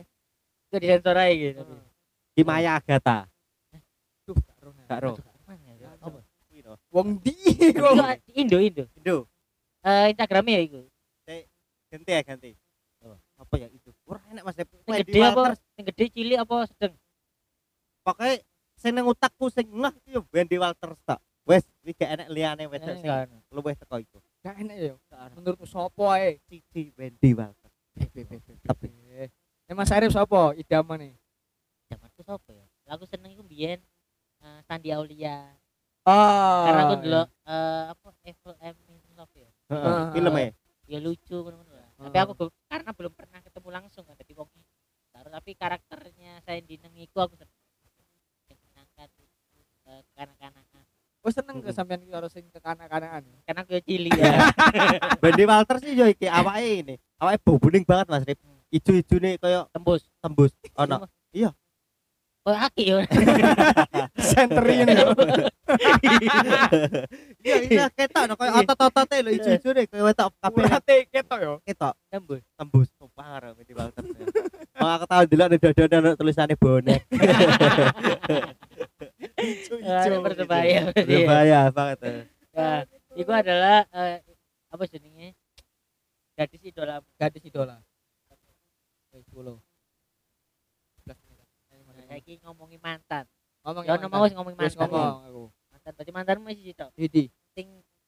Itu 0.72 0.76
disensor 0.80 1.20
aja 1.20 1.34
gitu. 1.36 1.62
Himaya 2.32 2.80
Agatha. 2.80 3.28
Duh, 4.24 4.34
gak 4.40 4.58
roh. 4.64 4.72
Gak 4.88 4.98
ro. 5.04 5.12
Mana 5.44 5.72
ya? 5.76 5.92
Apa? 6.00 6.18
Kuwi 6.48 6.64
no. 6.64 6.80
Wong 6.96 7.20
di. 7.20 7.36
Itu 7.60 7.84
Indo 8.32 8.56
Indo. 8.56 8.84
Indo. 8.96 9.16
Eh 9.84 10.16
Instagramnya 10.16 10.56
ya 10.56 10.62
iku. 10.64 10.80
Ganti 11.92 12.10
ya 12.10 12.22
ganti. 12.24 12.50
Apa? 13.04 13.16
Apa 13.44 13.54
ya 13.60 13.68
itu? 13.68 13.92
Ora 14.08 14.24
enak 14.32 14.42
Mas. 14.48 14.56
Sing 14.56 14.68
Wendy 14.88 15.12
gede 15.12 15.20
apa? 15.28 15.44
Sing 15.76 15.84
gede 15.84 16.04
cilik 16.08 16.38
apa 16.40 16.56
sedeng? 16.72 16.94
Pokoknya 18.00 18.34
sing 18.80 18.90
nang 18.96 19.06
utakku 19.12 19.52
sing 19.52 19.68
ngeh 19.68 19.92
iki 20.00 20.16
yo 20.16 20.24
Wendy 20.32 20.56
Walters 20.56 20.96
tak. 21.04 21.20
Wes, 21.46 21.62
iki 21.84 21.94
gak 22.02 22.10
enak 22.18 22.28
liyane 22.32 22.64
wes 22.66 22.82
Eh, 22.82 22.96
sing 22.98 23.12
luwih 23.54 23.76
teko 23.76 24.00
iku. 24.02 24.18
Gak 24.42 24.56
enak 24.56 24.76
ya. 24.80 24.94
Menurutmu 25.36 25.68
sopo 25.68 26.10
ae? 26.10 26.40
Cici 26.48 26.96
Wendy 26.96 27.36
Walters. 27.36 27.76
Tapi. 28.66 28.88
Eh 29.68 29.74
Mas 29.76 29.92
Arif 29.92 30.16
sopo? 30.16 30.56
Idaman 30.56 31.06
nih. 31.06 31.14
Zamanku 31.92 32.24
sapa 32.26 32.50
ya? 32.50 32.66
Aku 32.96 33.06
seneng 33.06 33.30
iku 33.30 33.44
mbiyen 33.46 33.78
eh, 34.42 34.58
Sandi 34.66 34.90
Aulia. 34.90 35.44
Oh. 36.06 36.62
Karena 36.70 36.80
aku 36.86 36.94
dulu 37.02 37.22
eh 37.26 37.82
apa 37.90 38.08
Evil 38.22 38.54
M 38.62 38.76
in 38.86 38.98
Love 39.18 39.34
ya. 39.34 39.50
Heeh, 39.74 40.02
film 40.14 40.34
ya. 40.38 40.48
Ya 40.86 40.98
lucu 41.02 41.34
ngono-ngono 41.34 41.72
lah. 41.74 41.90
Tapi 41.98 42.18
aku 42.22 42.32
karena 42.70 42.90
belum 42.94 43.12
pernah 43.12 43.38
ketemu 43.42 43.68
langsung 43.74 44.06
kan 44.06 44.14
tapi 44.14 44.32
wong 44.38 44.46
baru 45.10 45.28
tapi 45.34 45.50
karakternya 45.58 46.38
saya 46.46 46.62
di 46.62 46.78
iku 46.78 47.18
aku 47.26 47.34
seneng. 47.34 47.58
Menyenangkan 48.46 49.08
eh, 49.90 50.02
kanak-kanakan. 50.14 50.84
Oh 51.26 51.32
seneng 51.34 51.58
ke 51.58 51.74
sampean 51.74 52.06
iki 52.06 52.14
karo 52.14 52.30
sing 52.30 52.46
kekanak-kanakan. 52.54 53.26
Karena 53.42 53.60
aku 53.66 53.70
ya 53.74 53.82
cilik 53.82 54.12
ya. 54.14 54.34
Wendy 55.26 55.42
Walters 55.42 55.82
sih 55.82 55.98
yo 55.98 56.06
iki 56.06 56.30
awake 56.38 56.86
ini. 56.86 56.94
Awake 57.18 57.42
bobuning 57.42 57.82
banget 57.82 58.06
Mas 58.06 58.22
Rip. 58.22 58.38
Ijo-ijo 58.70 59.18
nih 59.18 59.34
kayak 59.42 59.74
Tembus. 59.74 60.06
tembus. 60.22 60.54
Ono. 60.78 61.02
Kok 61.02 61.10
aki 62.52 62.82
yo. 62.94 62.98
senterin 64.20 64.86
Iya, 67.46 67.56
iya 67.66 67.84
ketok 67.90 68.22
no 68.26 68.34
koyo 68.34 68.50
otot-otote 68.58 69.22
lho 69.22 69.30
ijo-ijone 69.34 69.86
koyo 69.86 70.06
wetok 70.06 70.30
kabeh 70.38 70.62
Berarti 70.66 70.96
ketok 71.10 71.38
yo 71.42 71.52
ketok 71.62 71.94
Tembus. 72.10 72.42
tembus 72.54 72.88
sumpah 72.94 73.26
karo 73.38 73.50
iki 73.58 73.74
banget. 73.74 74.02
Oh 74.76 74.90
aku 74.90 75.04
tau 75.06 75.22
delok 75.26 75.48
ning 75.50 75.60
dodone 75.62 75.94
ono 75.96 76.10
tulisane 76.14 76.54
bonek. 76.54 77.00
Ah, 79.86 80.04
Persebaya. 80.22 80.90
berarti 80.90 81.02
ya. 81.02 81.18
Berbahaya 81.22 81.60
banget. 81.70 81.98
Ya, 82.50 82.70
itu 83.14 83.30
adalah 83.30 83.84
eh, 83.90 84.18
apa 84.68 84.84
jenenge? 84.86 85.34
Gadis 86.36 86.60
idola. 86.62 87.00
gadis 87.16 87.44
idola 87.44 87.80
Wis 89.16 89.24
10 89.32 89.56
Nah, 91.06 91.16
saiki 92.12 92.36
ngomongi 92.44 92.75
mantan. 92.86 93.24
ngomong 93.60 93.82
Ya 93.82 93.92
ono 93.92 94.06
mau 94.06 94.22
wis 94.22 94.30
mantan. 94.30 94.70
ngomong 94.78 95.18
aku 95.26 95.44
Mantan 95.68 95.92
berarti 95.92 96.12
mantanmu 96.12 96.44
masih 96.44 96.64
situ. 96.64 96.86
Didi 96.94 97.24
Sing 97.52 97.66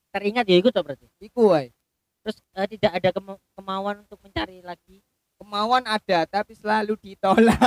teringat 0.08 0.44
ya 0.44 0.56
iku 0.56 0.70
to 0.70 0.80
berarti. 0.80 1.10
iku 1.18 1.50
wae 1.50 1.74
Terus 2.18 2.36
eh, 2.52 2.68
tidak 2.68 2.92
ada 2.94 3.08
kema- 3.10 3.42
kemauan 3.52 3.96
untuk 4.02 4.18
mencari 4.20 4.60
lagi. 4.60 5.02
kemauan 5.34 5.84
ada 5.84 6.26
tapi 6.26 6.50
selalu 6.52 6.98
ditolak 7.00 7.58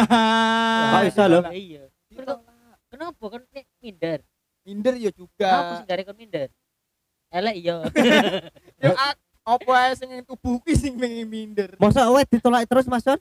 Kok 0.88 1.04
iso 1.06 1.24
lho? 1.26 1.40
Iya. 1.50 1.84
ditolak 2.08 2.40
Kenapa 2.88 3.24
kan 3.26 3.42
nek 3.50 3.66
minder? 3.78 4.20
minder 4.62 4.94
ya 4.94 5.10
Kenapa 5.10 5.18
juga 5.18 5.52
sing 5.74 5.88
gare 5.88 6.02
kon 6.04 6.16
minder? 6.16 6.48
Elek 7.30 7.56
iya. 7.58 7.76
ya 8.84 8.92
ak- 8.92 9.20
apa 9.42 9.72
ae 9.80 9.92
sing 9.96 10.12
ing 10.12 10.22
tubuhku 10.22 10.68
sing 10.72 10.94
pengen 10.96 11.26
minder 11.26 11.72
Masa 11.76 12.06
kowe 12.06 12.20
ditolak 12.22 12.68
terus 12.68 12.86
Mas 12.86 13.02
Son? 13.02 13.18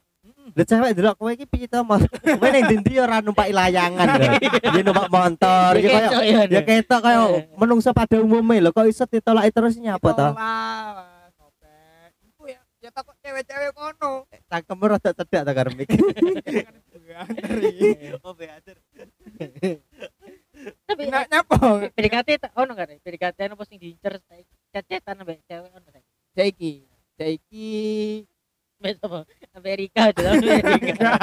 Lah 0.51 0.67
cewek 0.67 0.93
delok 0.99 1.15
kowe 1.15 1.31
iki 1.31 1.47
piye 1.47 1.67
to 1.71 1.81
Mas? 1.87 2.03
Kowe 2.11 2.49
ning 2.51 2.83
ndi 2.83 2.99
ora 2.99 3.23
numpak 3.23 3.51
layangan 3.51 4.07
lho. 4.19 4.33
Dia 4.75 4.83
numpak 4.83 5.09
motor 5.09 5.71
iki 5.79 5.89
koyo 5.89 6.21
iya, 6.27 6.41
ya 6.51 6.61
ketok 6.67 7.01
koyo 7.03 7.23
menungso 7.55 7.95
pada 7.95 8.19
umumnya 8.19 8.67
lho 8.67 8.71
kok 8.75 8.87
iso 8.91 9.07
ditolak 9.07 9.47
terus 9.55 9.79
nyapa 9.79 10.11
to? 10.11 10.29
Ya 12.51 12.59
ya 12.81 12.91
takut 12.91 13.15
cewek-cewek 13.21 13.77
kono 13.77 14.25
Cangkemmu 14.49 14.85
rada 14.89 15.11
cedak 15.13 15.69
mik. 15.77 15.89
Kan 15.95 16.75
beantri. 17.05 17.75
Oh 18.25 18.33
beater. 18.35 18.77
Tapi 20.61 21.03
Nah, 21.09 21.25
nyapa 21.25 21.89
PDKT 21.97 22.29
tak 22.37 22.53
ono 22.53 22.73
kan? 22.77 22.89
PDKT 23.01 23.39
apa 23.53 23.65
sing 23.65 23.79
diincer 23.81 24.21
cecetan 24.75 25.23
ambek 25.23 25.41
cewek 25.49 25.71
ono 25.73 25.87
saiki. 25.89 26.11
Saiki 26.35 26.73
Saiki 27.21 27.71
apa? 28.81 29.21
Amerika 29.53 30.01
adalah 30.11 30.33
Amerika. 30.41 31.11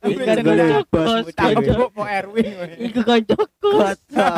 Bos 0.00 0.84
Bos, 0.88 1.24
mesti. 1.28 1.36
tak 1.36 1.50
Cewek. 1.60 1.76
kok 1.76 1.90
mau 1.92 2.06
Erwin. 2.08 2.46
Iku 2.80 3.00
koncoku. 3.04 3.70
Kocok. 3.76 4.36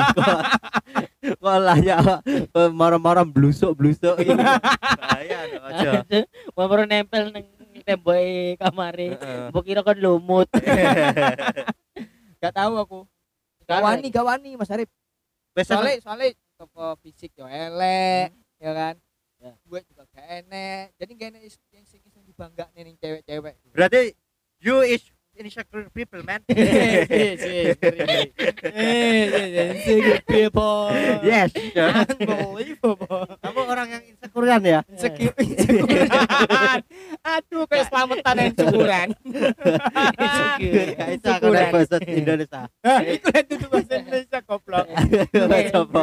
Kok 1.39 1.59
lah 1.63 1.79
ya 1.79 1.99
marah-marah 2.75 3.25
blusuk-blusuk 3.27 4.19
iki. 4.23 4.35
Bahaya 4.35 5.39
no, 5.55 5.59
aja. 5.71 5.91
Mau 6.55 6.67
baru 6.67 6.85
nempel 6.87 7.31
nang 7.31 7.47
tembok 7.87 8.19
kamare. 8.59 9.09
Mbok 9.55 9.63
kira 9.63 9.81
kon 9.87 9.99
lumut. 9.99 10.49
Gak 12.43 12.53
tahu 12.53 12.75
aku 12.79 12.99
Gawani 13.67 14.15
gawani 14.15 14.55
Mas 14.55 14.71
Arif 14.71 14.87
soalnya 15.65 15.97
soalnya 16.05 16.29
toko 16.61 17.01
fisik 17.01 17.33
yo 17.33 17.49
elek 17.49 18.37
ya 18.61 18.73
kan 18.77 18.95
Ya. 19.47 19.55
gue 19.63 19.81
juga 19.87 20.03
gak 20.11 20.27
enek 20.43 20.85
jadi 20.99 21.13
gak 21.15 21.29
enek 21.31 21.43
is- 21.47 21.63
yang 21.71 21.87
sing 21.87 22.03
sing 22.11 22.23
dibangga 22.27 22.67
nih 22.75 22.99
cewek-cewek 22.99 23.55
berarti 23.71 24.19
you 24.59 24.83
is 24.83 25.07
insecure 25.37 25.89
people 25.93 26.23
man. 26.25 26.41
people 30.27 30.89
yes. 31.21 31.53
unbelievable 32.17 33.29
Kamu 33.45 33.61
orang 33.69 33.89
yang 33.93 34.03
insecurean 34.09 34.61
ya? 34.65 34.81
Insecure, 34.93 35.37
insecurean. 35.37 36.81
Aduh, 37.21 37.69
kayak 37.69 37.87
selamatan 37.93 38.35
dan 38.37 38.53
syukuran. 38.57 39.09
Insecure. 40.17 40.89
Gak 40.97 41.09
bisa 41.21 41.29
aku 41.37 41.47
nek 41.53 41.69
bahasa 41.73 41.97
Indonesia. 42.01 42.63
Yang 42.81 43.45
tutup 43.53 43.69
bahasa 43.71 43.95
Indonesia 44.01 44.41
goblok. 44.45 44.87
Coba. 45.73 46.03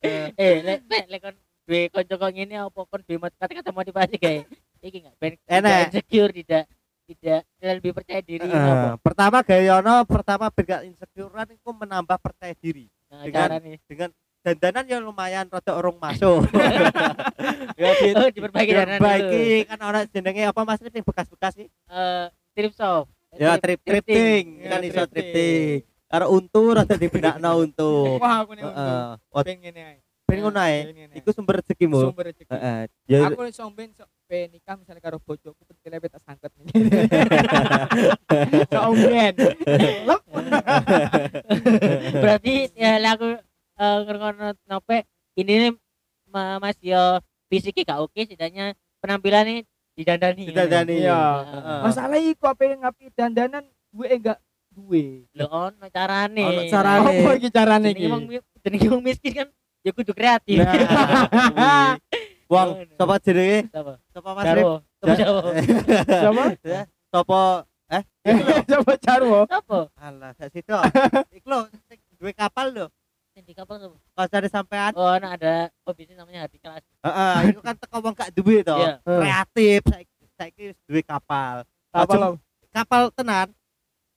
Eh, 0.00 0.56
lek 0.64 0.80
lek 0.88 1.20
duwe 1.66 1.90
kanca 1.90 2.14
kok 2.14 2.30
ngene 2.30 2.56
apa 2.56 2.80
kon 2.86 3.02
mot- 3.18 3.36
kata-kata 3.36 3.70
motivasi 3.74 4.16
kayak 4.16 4.46
iki 4.80 5.02
enggak 5.02 5.14
ben 5.18 5.32
Enak. 5.44 5.90
insecure 5.90 6.30
tidak 6.30 6.64
tidak 7.06 7.42
lebih 7.60 7.92
percaya 7.94 8.20
diri 8.22 8.46
Eh, 8.46 8.54
apa. 8.54 8.98
pertama 8.98 9.38
Gayono 9.42 10.02
pertama 10.06 10.46
biar 10.50 10.82
insecurean 10.82 11.50
itu 11.50 11.70
menambah 11.70 12.18
percaya 12.18 12.54
diri. 12.54 12.86
Nah, 13.06 13.22
dengan- 13.22 13.50
carane. 13.58 13.72
dengan 13.86 14.10
dandanan 14.42 14.84
ya 14.86 14.98
lumayan 14.98 15.46
rada 15.46 15.72
orang 15.74 15.98
masuk. 15.98 16.46
Ya 17.76 17.92
di 17.92 18.08
Oh, 18.16 18.26
diperbaiki 18.26 18.72
dandanan 18.72 18.98
diperbaiki 18.98 19.46
kan 19.68 19.78
orang 19.82 20.02
jenenge 20.10 20.42
apa 20.48 20.60
mas? 20.64 20.80
Yang 20.82 21.04
bekas-bekas 21.04 21.52
sih. 21.54 21.68
Eh, 21.68 22.26
trip 22.54 22.72
soft. 22.74 23.10
ya 23.36 23.60
trip 23.60 23.84
thrifting 23.84 24.64
kan 24.64 24.80
Ya, 24.80 24.88
iso 24.88 25.02
thrifting 25.04 25.84
karo 26.08 26.32
untu 26.32 26.72
rada 26.72 26.96
dibenakno 26.96 27.50
untu. 27.60 27.92
Wah, 28.22 28.42
aku 28.42 28.56
nih 28.56 28.64
oh, 28.64 29.42
pengen 29.44 29.76
ae. 29.76 30.00
Ben 30.26 30.42
ngono 30.42 30.58
ae 30.58 30.90
iku 31.14 31.30
sumber 31.30 31.62
rezekimu 31.62 32.02
sumber 32.02 32.34
rezeki. 32.34 32.50
heeh 32.50 32.90
ya 33.06 33.30
Aku 33.30 33.46
nih 33.46 33.54
somben 33.54 33.94
sok 33.94 34.10
pe 34.26 34.50
nikah 34.50 34.74
misalnya 34.74 34.98
karo 34.98 35.22
bojoku 35.22 35.62
pentilnya 35.62 36.02
beta 36.02 36.18
sangkut 36.18 36.50
nih. 36.58 36.66
Somben. 38.74 39.32
Lep. 40.02 40.22
Berarti 42.18 42.74
ya 42.74 42.98
aku 43.14 43.38
eh, 43.78 43.98
ngerngono 44.02 44.58
nope 44.66 45.06
ini 45.38 45.70
Mas 46.34 46.74
yo 46.82 47.22
fisiknya 47.46 47.94
gak 47.94 48.00
oke 48.02 48.18
setidaknya 48.18 48.74
penampilannya 48.98 49.62
didandani. 49.94 50.42
Didandani. 50.50 51.06
Iya. 51.06 51.22
Heeh. 51.46 51.80
Masalah 51.86 52.18
iku 52.18 52.44
apa 52.50 52.62
yang 52.66 52.82
ngapi 52.82 53.04
dandanan 53.14 53.64
gue 53.94 54.06
enggak 54.10 54.38
duwe. 54.74 55.30
Lho 55.32 55.46
ono 55.46 55.86
carane. 55.88 56.44
Ono 56.44 56.62
carane. 56.66 57.14
Apa 57.14 57.30
iki 57.38 57.48
carane 57.54 57.88
iki? 57.94 58.10
jenenge 58.66 58.90
wong 58.90 59.02
miskin 59.06 59.30
kan 59.30 59.48
ya 59.86 59.90
kudu 59.94 60.10
kreatif. 60.10 60.58
Nah, 60.58 61.94
Wong, 62.50 62.68
sapa 62.98 63.14
jenenge? 63.22 63.70
Siapa? 63.70 63.92
Sapa 64.10 64.30
Mas 64.34 64.46
Rip? 64.50 64.66
Jarwo? 65.18 65.40
Sama? 66.06 66.44
Sapa 67.14 67.40
eh 67.86 68.02
Sama 68.66 68.92
Jarwo. 68.98 69.40
Siapa? 69.46 69.78
alah 69.94 70.30
sak 70.34 70.50
situ. 70.54 70.74
Iku 71.34 71.46
lho 71.46 71.70
sing 71.86 71.98
duwe 72.18 72.34
kapal 72.34 72.70
lho. 72.74 72.86
Yang 73.34 73.44
di 73.50 73.54
kapal 73.54 73.82
siapa? 73.82 73.98
Kancane 74.14 74.48
sampean. 74.50 74.92
Oh, 74.94 75.10
ono 75.10 75.26
ada 75.26 75.70
pebisnis 75.86 76.18
namanya 76.18 76.46
Hadi 76.46 76.58
Kelas. 76.62 76.82
Heeh, 77.02 77.34
iku 77.54 77.60
kan 77.62 77.74
teko 77.78 77.96
wong 78.02 78.14
gak 78.14 78.30
duwe 78.34 78.62
to. 78.62 78.78
Iya. 78.78 78.94
Kreatif 79.02 79.80
saiki 79.90 80.24
saiki 80.38 80.62
wis 80.70 80.78
duwe 80.86 81.02
kapal. 81.02 81.66
Lo? 81.94 82.38
Kapal 82.74 83.10
tenan. 83.14 83.50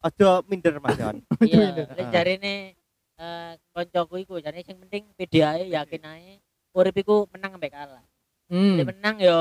Aja 0.06 0.40
minder 0.46 0.78
Mas 0.80 0.96
Yon. 1.02 1.18
Iya, 1.44 1.66
lek 1.98 2.08
jarine 2.14 2.78
eh 3.20 3.54
koncoku 3.76 4.16
iku 4.24 4.40
jarine 4.40 4.64
sing 4.64 4.80
penting 4.80 5.04
pede 5.20 5.44
ae 5.44 5.68
yakin 5.68 6.04
ae 6.08 6.40
urip 6.72 6.96
iku 6.96 7.28
menang 7.36 7.60
ambek 7.60 7.76
kalah. 7.76 8.06
Hmm. 8.48 8.80
Lek 8.80 8.96
menang 8.96 9.20
yo 9.20 9.40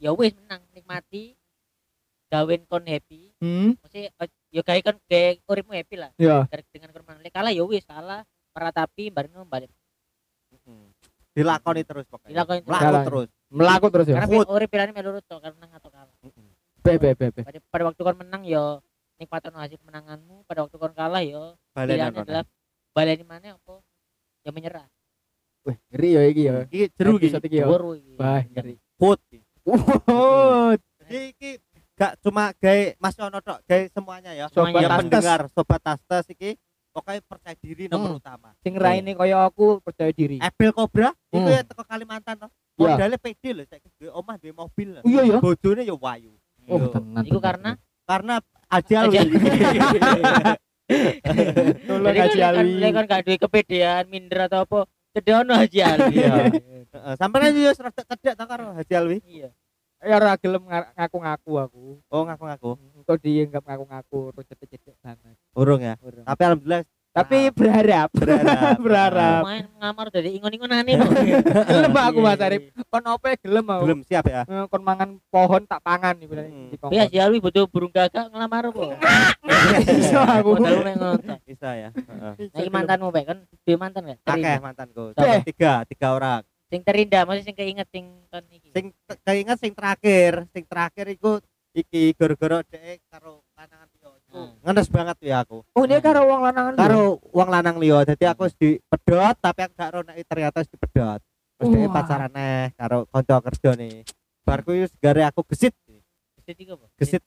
ya 0.00 0.10
wis 0.16 0.32
menang 0.32 0.64
nikmati 0.72 1.36
gawin 2.32 2.64
kon 2.64 2.88
happy. 2.88 3.30
Hmm. 3.44 3.76
Mesti 3.76 4.08
eh, 4.08 4.28
yo 4.48 4.64
gawe 4.64 4.80
kon 4.80 4.96
gawe 5.04 5.28
uripmu 5.52 5.72
happy 5.76 5.96
lah. 6.00 6.10
Ya. 6.16 6.48
Dari- 6.48 6.64
Dengan 6.72 6.90
kon 6.96 7.04
menang. 7.04 7.22
Kalah 7.28 7.52
ya 7.52 7.62
wis 7.68 7.84
kalah 7.84 8.24
meratapi 8.56 9.12
bareng 9.12 9.44
balik. 9.44 9.70
Dilakoni 11.34 11.82
terus 11.82 12.06
pokoknya. 12.06 12.30
Dilakoni 12.30 12.60
terus. 12.62 12.80
Jalan. 12.80 13.04
terus. 13.04 13.28
Melaku 13.50 13.86
terus 13.90 14.06
ya. 14.08 14.16
Karena 14.22 14.48
urip 14.48 14.68
pilane 14.70 14.90
melu 14.96 15.20
to 15.20 15.36
karena 15.42 15.54
menang 15.60 15.72
atau 15.76 15.90
kalah. 15.92 16.14
Be 16.84 16.96
be 16.96 17.10
be 17.12 17.26
be. 17.32 17.42
Pada, 17.44 17.58
pada 17.68 17.82
waktu 17.92 18.00
kon 18.00 18.16
menang 18.16 18.42
yo 18.48 18.80
nikmatin 19.18 19.54
hasil 19.54 19.78
kemenanganmu, 19.78 20.42
pada 20.46 20.66
waktu 20.66 20.76
kon 20.78 20.90
kalah 20.90 21.22
yo 21.22 21.54
Balenan 21.70 22.10
pilihannya 22.10 22.22
adalah 22.26 22.44
baleni 22.94 23.24
mana 23.26 23.58
apa? 23.58 23.82
Ya 24.46 24.50
menyerah. 24.54 24.86
Wih, 25.66 25.76
ngeri 25.90 26.08
ya 26.12 26.22
iki 26.28 26.42
ya. 26.44 26.54
Iki 26.70 26.86
jeru 26.94 27.12
iki. 27.18 27.28
Iki 27.34 27.56
ya. 27.58 27.66
Wah, 27.66 28.42
ngeri. 28.46 28.78
Wow. 29.64 30.76
Jadi 31.04 31.18
iki 31.32 31.50
gak 31.94 32.20
cuma 32.20 32.52
gawe 32.56 32.84
Mas 33.00 33.14
Yono 33.16 33.38
tok, 33.40 33.58
gawe 33.64 33.82
semuanya 33.90 34.30
ya. 34.32 34.46
Yang 34.48 34.72
Tastes. 34.72 34.98
pendengar 35.00 35.40
sobat 35.52 35.80
tastes 35.80 36.26
iki 36.30 36.50
pokoknya 36.94 37.20
percaya 37.26 37.56
diri 37.58 37.84
nomor 37.90 38.22
utama. 38.22 38.54
Sing 38.62 38.76
raine 38.76 39.16
kaya 39.16 39.42
aku 39.48 39.82
percaya 39.82 40.12
diri. 40.14 40.38
Apple 40.38 40.70
Cobra 40.70 41.10
itu 41.32 41.42
Hmm. 41.42 41.50
ya 41.50 41.62
teko 41.66 41.82
Kalimantan 41.82 42.34
to. 42.38 42.48
Iya. 42.78 42.94
Modalnya 42.94 43.18
pede 43.18 43.50
lho 43.50 43.64
saiki 43.66 43.88
duwe 43.98 44.10
omah 44.12 44.36
duwe 44.38 44.52
mobil. 44.54 44.88
Iya 45.02 45.22
ya. 45.26 45.38
Bojone 45.42 45.82
ya 45.82 45.96
wayu. 45.96 46.32
Oh, 46.70 46.88
tenan. 46.92 47.24
Iku 47.26 47.40
karena 47.42 47.74
Karena 48.04 48.36
ajal. 48.68 49.08
Tolong 50.84 52.12
kan 52.12 52.24
Haji 52.28 52.38
kan 52.38 52.54
Alwi. 52.54 52.72
lek 52.76 52.90
kan 52.92 53.04
gak 53.06 53.22
duwe 53.24 53.36
kepedean, 53.38 54.04
minder 54.06 54.40
atau 54.44 54.62
apa, 54.62 54.78
cedono 55.10 55.52
Haji 55.54 55.78
Alwi. 55.80 56.14
Iya. 56.14 56.34
Heeh, 56.94 57.14
Sampeyan 57.16 57.56
yo 57.56 57.72
rada 57.72 58.02
cedek 58.04 58.34
ta 58.34 58.44
karo 58.44 58.72
Haji 58.72 58.92
Alwi. 58.94 59.18
Iya. 59.24 59.50
ya 60.04 60.20
ora 60.20 60.36
gelem 60.36 60.60
nga- 60.68 60.92
ngaku-ngaku 60.92 61.52
aku 61.56 61.84
Oh 62.12 62.28
ngaku-ngaku. 62.28 62.76
kok 63.08 63.18
dianggap 63.18 63.64
ngaku-ngaku 63.64 64.36
terus 64.36 64.46
cedek-cedek 64.52 64.96
banget 65.00 65.36
Urung 65.56 65.80
ya. 65.80 65.96
Tapi 65.96 66.40
alhamdulillah 66.44 66.84
tapi 67.14 67.38
Nah. 67.44 67.54
berharap. 67.54 68.08
Berharap. 68.10 68.74
berharap. 68.84 69.42
Main 69.46 69.64
ngamar 69.72 70.06
dari 70.10 70.34
ingon-ingonane 70.34 70.90
kok 70.92 71.10
gelem 71.70 71.94
aku 71.94 72.18
Mas 72.18 72.34
Iya, 72.34 72.46
Arif 72.50 72.62
kon 72.90 73.04
opo 73.06 73.26
gelem 73.30 73.64
aku. 73.64 73.82
Belum 73.86 74.00
siap 74.02 74.24
ya. 74.26 74.42
Eh, 74.42 74.66
kon 74.66 74.82
mangan 74.82 75.22
pohon 75.30 75.62
tak 75.62 75.78
pangan 75.80 76.18
iku 76.18 76.34
Hmm. 76.34 76.74
iya 76.90 77.06
sih 77.06 77.22
Alwi 77.22 77.38
butuh 77.38 77.70
burung 77.70 77.88
gagak 77.88 78.26
ngelamar 78.28 78.66
kok 78.68 78.98
iso 80.02 80.18
aku. 80.18 80.58
Modal 80.58 80.82
mek 80.82 80.94
ngono 80.98 81.34
Bisa 81.40 81.70
ya. 81.72 81.88
Heeh. 81.94 82.32
nah 82.50 82.68
mantanmu 82.68 83.08
Pak 83.08 83.22
kan? 83.24 83.38
Dua 83.62 83.76
mantan 83.78 84.02
gak? 84.04 84.18
Akeh 84.20 84.34
terindah. 84.34 84.58
mantanku. 84.58 85.04
Tiga, 85.46 85.72
tiga 85.86 86.08
orang. 86.10 86.42
sing 86.64 86.82
terindah 86.82 87.22
masih 87.22 87.46
sing 87.46 87.54
keinget 87.54 87.86
sing 87.88 88.04
kon 88.26 88.42
iki? 88.50 88.74
Sing 88.74 88.90
keinget 89.22 89.58
sing 89.62 89.72
terakhir, 89.72 90.42
sing 90.50 90.66
terakhir 90.66 91.06
iku 91.06 91.38
iki 91.70 92.10
gara-gara 92.18 92.66
dhek 92.66 92.98
karo 93.06 93.43
Hmm. 94.34 94.50
Ngenes 94.66 94.90
banget 94.90 95.16
ya 95.22 95.46
aku. 95.46 95.62
oh 95.62 95.84
dia 95.86 96.02
karo 96.02 96.26
wong 96.26 96.42
lanangan 96.42 96.74
Karo 96.74 97.22
wong 97.30 97.48
lanang 97.54 97.76
liya. 97.78 98.02
Dadi 98.02 98.26
aku 98.26 98.50
wis 98.50 98.58
dipedhot 98.58 99.38
tapi 99.38 99.62
aku 99.62 99.72
gak 99.78 99.94
nek 100.02 100.18
ternyata 100.26 100.58
wis 100.58 100.70
dipedhot. 100.74 101.22
Terus 101.54 101.70
Wah. 101.70 101.92
pacaran 101.94 102.30
neh 102.34 102.74
karo 102.74 103.06
kanca 103.06 103.38
kerja 103.46 103.70
nih. 103.78 104.02
Bar 104.42 104.66
kuwi 104.66 104.90
wis 104.90 104.92
gare 104.98 105.22
aku 105.22 105.46
gesit. 105.46 105.70
gesit 106.42 106.58
iki 106.58 106.74
apa 106.74 106.86
Gesit 106.98 107.24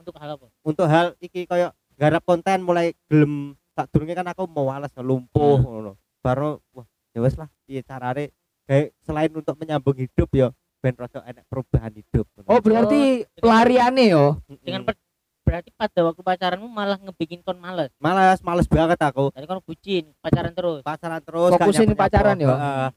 untuk 0.00 0.16
hal 0.16 0.30
apa 0.36 0.46
untuk 0.64 0.86
hal 0.88 1.06
iki 1.22 1.44
kaya 1.46 1.70
garap 1.94 2.24
konten 2.24 2.64
mulai 2.64 2.96
gelem 3.06 3.52
tak 3.76 3.86
durunge 3.92 4.16
kan 4.16 4.26
aku 4.32 4.48
mau 4.50 4.72
males 4.72 4.92
lumpuh 4.98 5.60
Hmm. 5.60 5.94
Baru 6.20 6.60
wah 6.76 6.84
ya 7.16 7.24
wis 7.24 7.38
lah 7.38 7.48
piye 7.64 7.80
carane 7.80 8.34
kayak 8.68 8.92
selain 9.06 9.32
untuk 9.32 9.56
menyambung 9.56 9.96
hidup 9.96 10.28
ya 10.36 10.52
ben 10.80 10.96
rada 10.96 11.20
enek 11.28 11.44
perubahan 11.48 11.92
hidup. 11.92 12.24
oh 12.48 12.60
berarti 12.60 13.24
pelariane 13.36 14.04
yo 14.08 14.40
Mm-mm. 14.48 14.64
dengan 14.64 14.82
berarti 15.50 15.74
pada 15.74 16.00
waktu 16.06 16.22
pacaranmu 16.22 16.70
malah 16.70 16.94
ngebikin 17.02 17.42
kon 17.42 17.58
males? 17.58 17.90
Males 17.98 18.38
males 18.46 18.70
banget 18.70 19.02
aku. 19.02 19.34
Tadi 19.34 19.46
kon 19.50 19.58
bucin 19.66 20.14
pacaran 20.22 20.54
terus? 20.54 20.80
Pacaran 20.86 21.18
terus 21.18 21.50
Fokusin 21.58 21.90
pacaran 21.98 22.38
ya? 22.38 22.54
Heeh. 22.54 22.88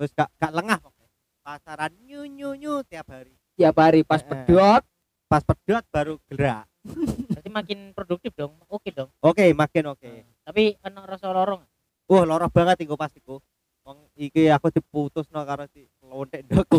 terus 0.00 0.10
gak 0.16 0.32
gak 0.40 0.52
lengah 0.56 0.80
pokoknya. 0.80 1.08
pacaran 1.44 1.92
nyu 2.00 2.24
nyu 2.24 2.56
nyu 2.56 2.80
tiap 2.88 3.04
hari. 3.12 3.36
Tiap 3.52 3.76
hari 3.76 4.00
pas 4.00 4.24
Eh. 4.24 4.28
pedot. 4.32 4.80
Pas 5.28 5.44
pedot 5.44 5.84
baru 5.92 6.16
gerak. 6.24 6.64
Berarti 7.28 7.50
makin 7.52 7.78
produktif 7.92 8.32
dong 8.32 8.56
oke 8.64 8.88
dong. 8.88 9.12
Oke 9.20 9.52
makin 9.52 9.92
oke. 9.92 10.24
Tapi 10.40 10.80
ono 10.80 11.04
rasa 11.04 11.28
lorong 11.28 11.60
wah 12.08 12.24
loro 12.24 12.48
banget 12.48 12.80
iku 12.82 12.96
pas 12.96 13.12
iku. 13.12 13.36
Wong 13.84 14.08
iki 14.16 14.48
aku 14.48 14.72
diputus 14.72 15.28
no 15.28 15.44
karo 15.44 15.68
si 15.68 15.84
lontek 16.10 16.42
ndokku 16.50 16.78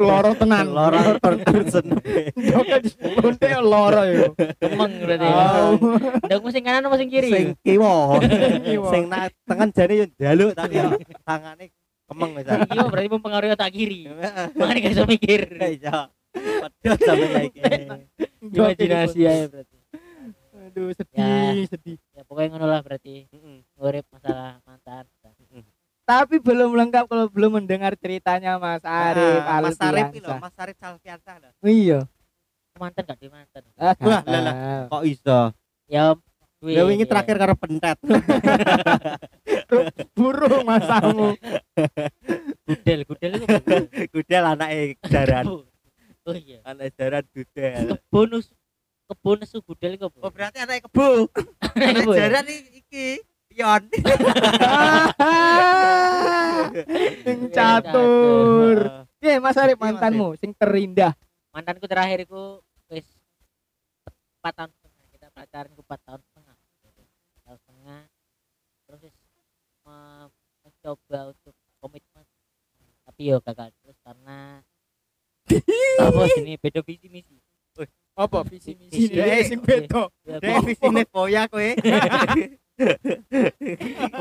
loro 0.00 0.32
tenan. 0.32 0.66
Loro 0.72 1.20
person 1.20 1.86
lonte 3.20 3.48
loro 3.60 4.02
yo 4.08 4.32
kemeng 4.56 4.92
berarti. 5.04 5.28
Ndangmu 6.24 6.48
sing 6.48 6.62
kanan 6.64 6.88
apa 6.88 6.96
sing 6.96 7.12
kiri? 7.12 7.28
Sing 7.28 7.46
kiwa. 7.60 8.16
Sing 8.88 9.02
nak 9.12 9.36
tengen 9.44 9.68
jane 9.76 9.94
yo 10.00 10.04
njaluk 10.08 10.50
tapi 10.56 10.74
yo 10.80 10.88
tangane 11.28 11.64
kemeng 12.08 12.30
wis. 12.34 12.48
Kiwa 12.48 12.88
berarti 12.88 13.08
mempengaruhi 13.12 13.52
otak 13.52 13.70
kiri. 13.76 14.08
Makanya 14.56 15.04
gak 15.04 15.08
mikir. 15.08 15.40
Iya 15.54 16.08
pedot 16.38 17.00
sampe 17.02 17.26
saiki 17.34 17.60
imajinasi 18.52 19.20
aja 19.24 19.46
berarti. 19.48 19.76
Aduh 20.68 20.92
sedih 20.92 21.16
Ya. 21.16 21.64
sedih. 21.64 21.96
Ya 22.12 22.22
pokoknya 22.28 22.48
ngono 22.54 22.66
lah 22.68 22.80
berarti. 22.84 23.26
Ngurip 23.74 24.04
masalah 24.12 24.60
mantan 24.68 25.08
tapi 26.08 26.40
belum 26.40 26.72
lengkap 26.72 27.04
kalau 27.04 27.28
belum 27.28 27.60
mendengar 27.60 27.92
ceritanya 28.00 28.56
Mas 28.56 28.80
Arif 28.80 29.44
Ah, 29.44 29.60
Mas 29.60 29.76
Arif 29.76 30.08
Alfiansa. 30.08 30.34
Mas 30.40 30.56
Arif 30.56 30.76
Salfiansa 30.80 31.32
lho 31.36 31.50
iya. 31.68 32.00
Mantan 32.80 33.04
gak 33.04 33.20
di 33.20 33.28
mantan? 33.28 33.60
Ah, 33.76 33.92
lah, 34.00 34.24
lah. 34.24 34.54
kok 34.88 35.04
iso? 35.04 35.52
Ya 35.84 36.16
lha 36.58 36.82
wingi 36.88 37.04
iya. 37.04 37.10
terakhir 37.12 37.36
karo 37.36 37.54
pentet. 37.54 37.98
Burung 40.16 40.64
masamu 40.64 41.36
gudel 42.64 43.00
gudel 43.04 43.32
itu 43.38 43.46
gudel 44.16 44.42
anake 44.48 44.96
daran 45.06 45.44
oh 46.24 46.34
iya. 46.34 46.64
Anak 46.64 46.96
daran 46.96 47.24
gudel. 47.30 48.00
Kebun 48.08 48.40
kebun 49.08 49.36
nesu 49.40 49.60
gudel 49.60 49.96
itu 49.96 50.04
apa? 50.08 50.18
oh 50.24 50.32
berarti 50.32 50.58
anake 50.64 50.88
kebo. 50.88 51.28
Anak 51.76 51.92
Kebo 52.02 52.12
ya? 52.16 52.20
daran 52.26 52.44
i- 52.48 52.72
iki 52.80 53.20
pion 53.58 53.82
sing 57.26 57.38
catur. 57.50 58.78
Iya 59.18 59.42
Mas 59.42 59.58
Arif 59.58 59.74
Iya, 59.74 59.82
mantanmu 59.82 60.38
sing 60.38 60.54
terindah. 60.54 61.10
Mantanku 61.50 61.90
terakhir 61.90 62.22
itu 62.22 62.62
wis 62.86 63.02
empat 64.38 64.54
tahun 64.54 64.70
setengah. 64.78 65.06
Kita 65.10 65.26
pacaran 65.34 65.74
ku 65.74 65.82
empat 65.82 66.00
tahun 66.06 66.20
setengah. 66.22 66.54
Tahun 67.42 67.58
setengah. 67.58 68.00
Terus 68.86 69.02
mencoba 69.82 71.34
untuk 71.34 71.54
komitmen. 71.82 72.26
Tapi 73.10 73.20
yo 73.26 73.42
gagal 73.42 73.74
terus 73.82 73.98
karena 74.06 74.62
apa 76.06 76.22
sini 76.38 76.54
beda 76.54 76.86
visi 76.86 77.10
misi. 77.10 77.42
Apa 78.14 78.46
visi 78.46 78.78
misi? 78.78 79.10
Dia 79.10 79.42
sing 79.42 79.58
beda. 79.58 80.14
beda 80.22 80.38
Dek 80.38 80.62
visine 80.62 81.02
poya 81.10 81.50
kowe. 81.50 81.74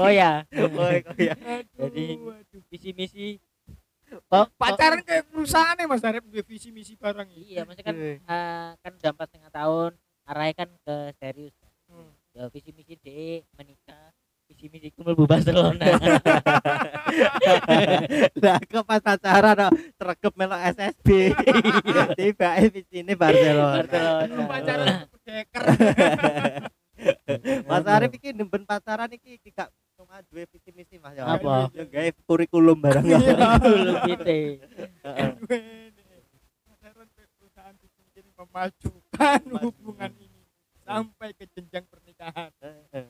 oh 0.01 0.09
ya 0.09 0.43
Kowe 0.49 0.97
koya. 1.13 1.33
Jadi, 1.77 2.05
visi 2.73 2.89
misi 2.93 3.27
kok 4.07 4.47
pacaran 4.55 5.03
kayak 5.03 5.27
perusahaan 5.27 5.75
Mas 5.83 6.03
Arif 6.07 6.23
visi 6.47 6.71
misi 6.71 6.95
barang 6.95 7.27
iya 7.35 7.67
maksudnya 7.67 7.85
kan 7.91 7.95
eh, 7.99 8.69
kan 8.79 8.91
udah 8.95 9.11
empat 9.11 9.27
setengah 9.27 9.51
tahun 9.51 9.91
arahnya 10.27 10.53
kan 10.63 10.69
ke 10.83 10.95
serius. 11.19 11.55
Hmm. 11.87 12.11
ya 12.35 12.51
visi 12.51 12.75
misi 12.75 12.99
de 12.99 13.43
menikah 13.55 14.11
visi 14.47 14.71
misi 14.71 14.87
kumpul 14.95 15.15
bu 15.15 15.27
Barcelona. 15.27 15.87
Lah 18.43 18.59
kok 18.63 18.83
pas 18.87 19.03
pacaran 19.03 19.55
kok 19.55 19.71
sregep 19.99 20.33
melok 20.39 20.61
SSB. 20.71 21.07
Tiba 22.19 22.49
visine 22.71 23.13
Barcelona. 23.19 23.83
Barcelona. 23.83 24.47
Pacaran 24.47 24.87
deker 25.27 25.63
Mas 27.69 27.85
Arif 27.85 28.11
iki 28.15 28.31
nemben 28.31 28.63
pacaran 28.63 29.11
iki 29.11 29.37
iki 29.39 29.49
gak 29.51 29.69
cuma 29.97 30.21
duwe 30.29 30.47
visi 30.47 30.69
misi 30.71 30.95
Mas 31.01 31.17
ya. 31.17 31.27
Apa? 31.27 31.69
Ya 31.75 31.83
gawe 31.83 32.09
kurikulum 32.25 32.77
barang. 32.79 33.03
Belum 33.03 33.95
gitu 34.07 34.35
Heeh. 35.03 35.29
pacaran 36.65 37.07
perusahaan 37.11 37.75
memajukan 38.37 39.41
hubungan 39.65 40.11
ini 40.21 40.41
sampai 40.85 41.33
ke 41.35 41.49
jenjang 41.51 41.83
pernikahan 41.89 42.53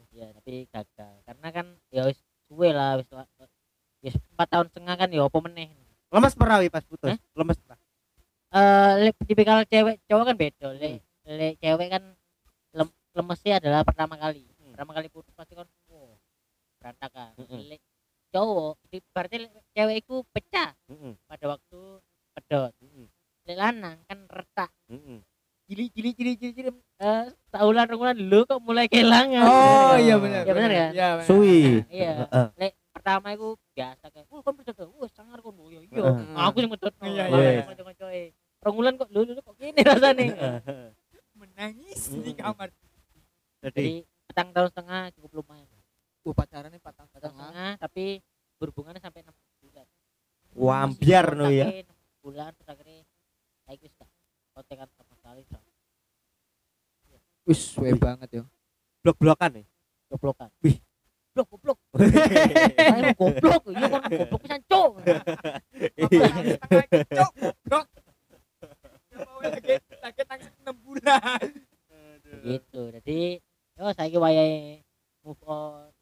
ya 0.10 0.34
tapi 0.34 0.66
gagal 0.72 1.14
karena 1.28 1.48
kan 1.52 1.68
ya 1.92 2.08
wis 2.08 2.18
suwe 2.48 2.72
lah 2.74 2.98
wis 2.98 3.08
wis 4.02 4.16
empat 4.34 4.48
tahun 4.50 4.68
setengah 4.72 4.96
kan 4.98 5.10
ya 5.12 5.28
apa 5.28 5.40
meneh 5.44 5.70
Lemes 6.08 6.40
perawi 6.40 6.72
pas 6.72 6.88
putus. 6.88 7.20
Lemes 7.36 7.60
eh 8.56 8.92
le, 9.04 9.12
tipikal 9.28 9.68
cewek 9.68 10.00
cowok 10.08 10.24
kan 10.32 10.36
beda 10.40 10.68
le, 10.72 11.04
le 11.28 11.60
cewek 11.60 11.92
kan 11.92 12.07
lemesnya 13.48 13.64
adalah 13.64 13.82
pertama 13.88 14.16
kali 14.20 14.44
Hmm. 14.60 14.76
pertama 14.76 14.92
kali 15.00 15.08
putus 15.08 15.32
pasti 15.32 15.56
kan 15.56 15.68
wow, 15.88 16.12
berantakan 16.84 17.32
Mm-mm. 17.40 17.62
le, 17.72 17.78
cowok 18.36 18.76
di, 18.92 18.98
berarti 19.16 19.36
cewek 19.72 19.96
itu 20.04 20.16
pecah 20.36 20.76
Heeh. 20.92 21.14
pada 21.24 21.46
waktu 21.56 21.80
pedot 22.36 22.72
Heeh. 22.76 23.08
le 23.48 23.54
lanang 23.56 23.98
kan 24.04 24.20
retak 24.28 24.68
Heeh. 24.92 25.24
jili 25.72 25.86
jili 25.96 26.12
jili 26.12 26.32
jili 26.36 26.52
jili 26.52 26.70
eh 27.00 27.32
tahulan 27.48 27.88
rengulan 27.88 28.20
lu 28.20 28.44
kok 28.44 28.60
mulai 28.60 28.92
kehilangan 28.92 29.48
oh 29.48 29.96
iya 29.96 30.20
benar 30.20 30.44
Ya, 30.44 30.52
benar 30.52 30.72
ya? 30.76 30.88
iya 30.92 31.08
benar. 31.16 31.28
Suwi. 31.32 31.60
iya 31.88 32.12
Heeh. 32.28 32.48
le 32.60 32.68
pertama 32.92 33.32
itu 33.32 33.56
biasa 33.72 34.06
kayak 34.12 34.28
wah 34.28 34.44
kan 34.44 34.54
pedot 34.60 34.76
wah 35.00 35.08
sangar 35.16 35.40
oh, 35.40 35.72
iya 35.72 35.80
iya 35.88 36.04
Heeh. 36.04 36.36
aku 36.36 36.58
sing 36.60 36.72
pedot 36.76 36.92
Iya, 37.00 37.24
iya. 37.32 37.64
kanca-kancoe 37.64 38.24
rengulan 38.60 38.94
kok 39.00 39.08
lu 39.16 39.24
lu 39.24 39.40
kok 39.40 39.56
gini 39.56 39.80
rasanya 39.80 40.60
menangis 41.38 42.12
di 42.12 42.34
kamar 42.36 42.68
Jadi 43.74 43.94
petang 44.28 44.50
tahun 44.54 44.70
setengah 44.72 45.02
cukup 45.18 45.32
lumayan. 45.44 45.68
Oh, 46.28 46.36
pacarannya 46.36 46.80
empat 46.80 46.94
tahun 46.96 47.10
petang 47.12 47.34
setengah. 47.34 47.52
setengah 47.52 47.72
tapi 47.80 48.06
berhubungannya 48.60 49.02
sampai 49.02 49.22
enam 49.24 49.36
bulan. 49.64 49.88
Wambiar 50.58 51.26
no 51.36 51.48
ya. 51.52 51.66
Bulan 52.24 52.52
terus 52.56 52.70
akhirnya 52.72 53.04
saya 53.68 53.76
itu 53.80 53.88
gak 54.00 54.10
kontekan 54.56 54.88
sama 54.96 55.14
sekali 55.20 55.42
so. 55.46 55.60
wis 57.48 57.60
suwe 57.62 57.94
banget 57.96 58.42
ya 58.42 58.44
Blok-blokan 59.04 59.62
nih. 59.62 59.66
goblokan 60.08 60.50
Wih. 60.64 60.80
goblok 61.36 61.48
goblok. 61.54 61.78
Saya 62.80 63.14
goblok 63.14 63.64
iya 63.70 63.86
kan 63.92 64.02
goblok 64.10 64.42
pisan 64.42 64.62
cok 64.66 64.92
cok 67.14 67.32
goblok. 67.38 67.86
Ya 69.14 69.18
mau 69.22 69.40
lagi 69.44 69.74
lagi 70.02 70.22
tangis 70.26 70.48
enam 70.64 70.76
bulan. 70.82 71.40
Gitu 72.42 72.82
jadi 73.00 73.20
yo 73.78 73.94
saya 73.94 74.10
ki 74.10 74.18
wayahe 74.18 74.82
move 75.22 75.42
on. 75.46 75.94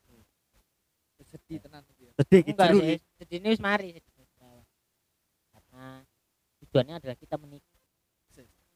Sedih 1.25 1.59
tenan 1.59 1.83
gitu 1.91 2.07
ya. 2.07 2.11
Sedih 2.23 2.41
jeru 2.55 2.77
sih 2.79 2.97
sedih 3.19 3.37
ini 3.43 3.47
wis 3.51 3.59
mari 3.59 3.91
sedih 3.91 4.23
karena 5.51 6.07
tujuannya 6.63 6.93
adalah 7.03 7.17
kita 7.19 7.35
menikah 7.35 7.75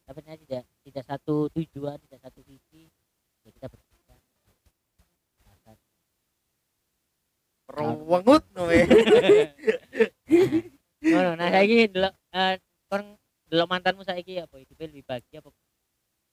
tapi 0.09 0.25
ternyata 0.25 0.41
tidak 0.41 0.63
tidak 0.81 1.03
satu 1.05 1.53
tujuan 1.53 2.01
tidak 2.01 2.17
satu 2.17 2.41
visi 2.41 2.89
ya 3.45 3.53
kita 3.53 3.69
berpisah 3.69 4.17
Bahkan 5.45 5.77
Rewengut 7.69 8.43
no 8.57 8.65
we. 8.65 8.81
ngono 11.13 11.37
nah 11.37 11.53
saiki 11.53 11.93
delok 11.93 12.13
eh, 12.33 12.57
kon 12.89 13.21
delok 13.53 13.69
mantanmu 13.69 14.01
saiki 14.01 14.41
apa? 14.41 14.57
Hidupnya 14.57 14.89
lebih 14.89 15.05
bahagia 15.05 15.45
apa? 15.45 15.53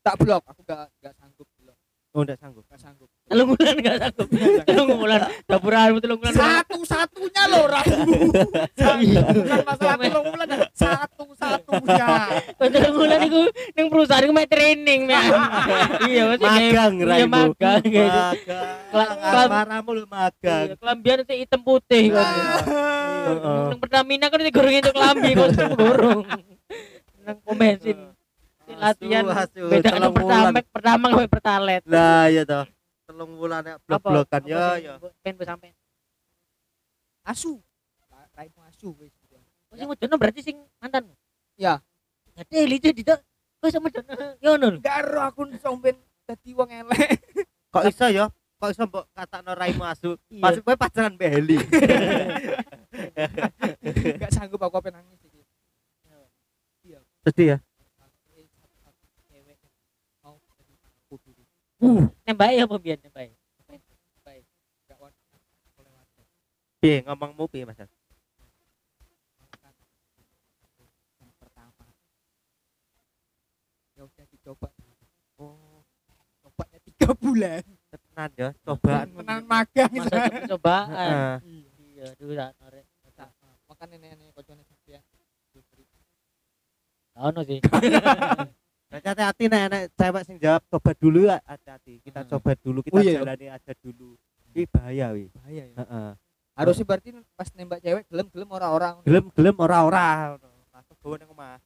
Tak 0.01 0.25
blok 0.25 0.43
aku 0.49 0.65
gak 0.65 0.89
Oh 2.17 2.25
ndak 2.25 2.41
sanggup. 2.41 2.65
gak 2.65 2.81
sanggup. 2.81 3.09
Telung 3.29 3.53
bulan 3.53 3.75
enggak 3.77 3.97
sanggup 4.01 4.29
telung 4.65 4.89
bulan 4.97 5.21
dapuranmu 5.45 5.99
telung 6.01 6.17
bulan 6.17 6.33
satu 6.33 6.81
satunya 6.81 7.43
loh 7.53 7.69
ramu 7.69 8.17
bukan 9.37 9.61
masalah 9.67 9.97
tolong 10.01 10.29
bulan 10.33 10.49
satu 10.73 11.25
satunya 11.37 12.09
Kok 12.57 12.69
telung 12.73 12.97
bulan 12.97 13.21
iku 13.21 13.41
ning 13.77 13.87
perusahaan 13.93 14.25
iku 14.25 14.33
mek 14.33 14.49
training 14.49 15.01
men. 15.05 15.29
Iya 16.09 16.23
masih 16.33 16.47
Magang 16.47 16.93
iya 16.97 17.05
raimu. 17.05 17.35
magang 17.37 17.83
gitu. 17.85 18.21
Magang. 18.97 19.83
Lu 19.93 20.05
magang. 20.09 20.65
Iya, 20.73 20.77
kelambian 20.81 21.19
itu 21.21 21.35
hitam 21.37 21.61
putih 21.61 22.05
kan. 22.17 22.33
Heeh. 23.27 23.61
nang 23.69 23.81
Pertamina 23.83 24.31
kan 24.31 24.41
digorong 24.41 24.73
itu 24.73 24.91
kelambi 24.95 25.31
kok 25.35 25.51
gorong 25.75 26.21
nang 27.27 27.37
bensin 27.59 28.16
latihan 28.77 29.25
Asu, 29.27 29.41
asu, 29.41 29.63
beda 29.67 29.89
telung 29.91 30.13
pertama 30.13 30.49
pertama 30.63 31.05
sampai 31.11 31.29
pertalet 31.29 31.83
Lah 31.85 32.29
ya 32.29 32.43
toh. 32.43 32.65
Telung 33.05 33.33
bulan 33.35 33.63
ya 33.63 33.75
blok-blokan 33.81 34.41
ya 34.45 34.77
ya. 34.77 34.93
pengen 35.21 35.35
gue 35.37 35.47
sampai 35.47 35.71
asu 37.23 37.59
Ra- 38.07 38.31
raimu 38.35 38.61
asu 38.65 38.95
wis 38.97 39.15
oh 39.67 39.75
sing 39.75 39.87
wedono 39.87 40.15
berarti 40.15 40.41
sing 40.41 40.57
mantanmu 40.77 41.15
Ya. 41.55 41.81
jadi 42.35 42.67
lice 42.67 42.91
tidak 42.93 43.25
kok 43.57 43.71
sama 43.71 43.89
dono 43.89 44.15
yo 44.39 44.55
no 44.55 44.79
garo 44.79 45.25
aku 45.25 45.49
somben 45.57 45.97
dadi 46.23 46.51
wong 46.53 46.69
elek 46.69 47.19
Kok 47.75 47.85
iso 47.85 48.07
ya? 48.09 48.31
Kok 48.57 48.71
iso 48.71 48.83
mbok 48.85 49.05
katakno 49.11 49.53
raimu 49.53 49.85
asu? 49.85 50.17
Iya. 50.27 50.41
Pas 50.41 50.57
kowe 50.57 50.75
pacaran 50.75 51.13
mbek 51.13 51.29
Heli. 51.31 51.59
gak 54.17 54.33
sanggup 54.33 54.61
aku 54.61 54.77
apa 54.77 54.91
nangis 54.91 55.21
iki 55.21 55.41
Sedih 57.21 57.47
ya? 57.53 57.59
cewek 59.27 59.59
mau 60.23 60.39
jadi 60.57 60.73
aku 61.05 61.15
dulu 61.77 62.09
nembak 62.25 62.51
ya 62.57 62.65
apa 62.65 62.77
biar 62.81 62.99
nembak 63.05 63.33
want 65.01 65.15
boleh 65.77 65.93
wajar 65.93 66.25
Piye 66.81 66.97
ngomongmu 67.05 67.45
piye 67.53 67.65
Mas? 67.69 67.81
Ya 73.97 74.05
udah 74.05 74.27
dicoba. 74.29 74.69
Oh, 75.41 75.81
cobanya 76.45 76.79
tiga 76.85 77.17
bulan. 77.17 77.65
Tenan 77.89 78.31
ya, 78.37 78.49
cobaan. 78.61 79.09
tenan 79.09 79.41
magang 79.49 79.89
masa 79.89 80.17
Heeh. 80.93 81.33
iya 81.81 82.07
dulu 82.21 82.37
tak 82.37 82.53
norek 82.61 82.85
makan 83.67 83.87
nenek-nenek 83.97 84.37
kocone 84.37 84.63
sampean. 84.69 85.01
Tau 87.17 87.33
no 87.33 87.41
sih 87.49 87.61
hati-hati 88.99 89.45
nek 89.47 89.63
nek 89.67 89.83
cewek 89.93 90.23
sing 90.23 90.37
jawab 90.37 90.63
coba 90.67 90.91
dulu 90.93 91.19
ya, 91.25 91.37
hati-hati. 91.43 91.95
Kita 92.01 92.21
Hmm. 92.21 92.31
coba 92.31 92.51
dulu, 92.57 92.79
kita 92.81 92.95
Oh, 92.95 93.01
iya. 93.01 93.19
jalani 93.19 93.47
aja 93.49 93.73
dulu. 93.77 94.15
Ini 94.49 94.63
bahaya 94.67 95.07
wi. 95.11 95.29
bahaya 95.31 95.65
ya 95.65 95.77
Heeh. 95.77 96.11
harusnya 96.55 96.85
berarti 96.85 97.09
pas 97.33 97.49
nembak 97.53 97.79
cewek 97.79 98.03
gelem-gelem 98.07 98.49
orang-orang 98.49 98.95
Gelem-gelem 99.03 99.57
ora-ora 99.59 100.07
ngono. 100.33 100.49
Langsung 100.71 100.97
bawa 100.99 101.15
nang 101.17 101.31
omah. 101.31 101.57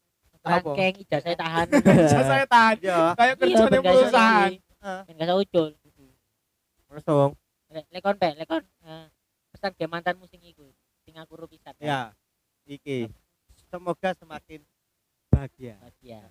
Apa? 0.40 0.56
rangkeng 0.56 0.96
ijazah 0.98 1.36
tahan 1.36 1.66
saya 2.32 2.46
tanya 2.48 2.80
Ya. 2.80 2.98
kayak 3.20 3.34
Iya, 3.36 3.40
kerja 3.60 3.64
di 3.68 3.78
perusahaan 3.84 4.48
lagi. 4.48 5.04
ben 5.04 5.14
gak 5.14 5.26
iso 5.28 5.34
ucul 5.36 5.66
Langsung. 6.88 7.30
Le- 7.68 7.86
lekon 7.90 8.16
pe 8.16 8.28
lekon 8.34 8.62
eh, 8.82 9.06
pesan 9.50 9.70
ke 9.70 9.84
mantanmu 9.84 10.24
sing 10.26 10.40
iku 10.42 10.64
sing 11.04 11.14
aku 11.14 11.36
ru 11.36 11.46
pisan 11.46 11.76
Ya. 11.78 12.16
Iki. 12.64 13.12
Semoga 13.68 14.10
semakin 14.12 14.64
bahagia. 15.28 15.76
bahagia 15.78 16.24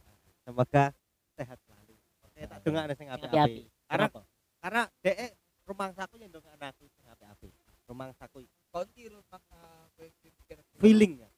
Semoga 0.50 0.90
sehat 1.38 1.62
selalu. 1.62 1.94
Oke, 2.26 2.42
tak 2.42 2.58
dongakne 2.66 2.94
sing 2.98 3.06
sing 3.06 3.10
api-api 3.14 3.62
Karena 3.86 4.08
Kenapa? 4.10 4.22
karena 4.60 4.82
dhek 5.06 5.38
rumah 5.70 5.90
saku 5.94 6.16
yang 6.18 6.34
dongakne 6.34 6.66
aku 6.74 6.90
sing 6.90 7.06
apik-apik. 7.06 7.54
Rumah 7.86 8.10
saku 8.18 8.50
konti 8.74 9.04
rumah 9.14 9.42
feeling 10.82 11.22
ya. 11.22 11.30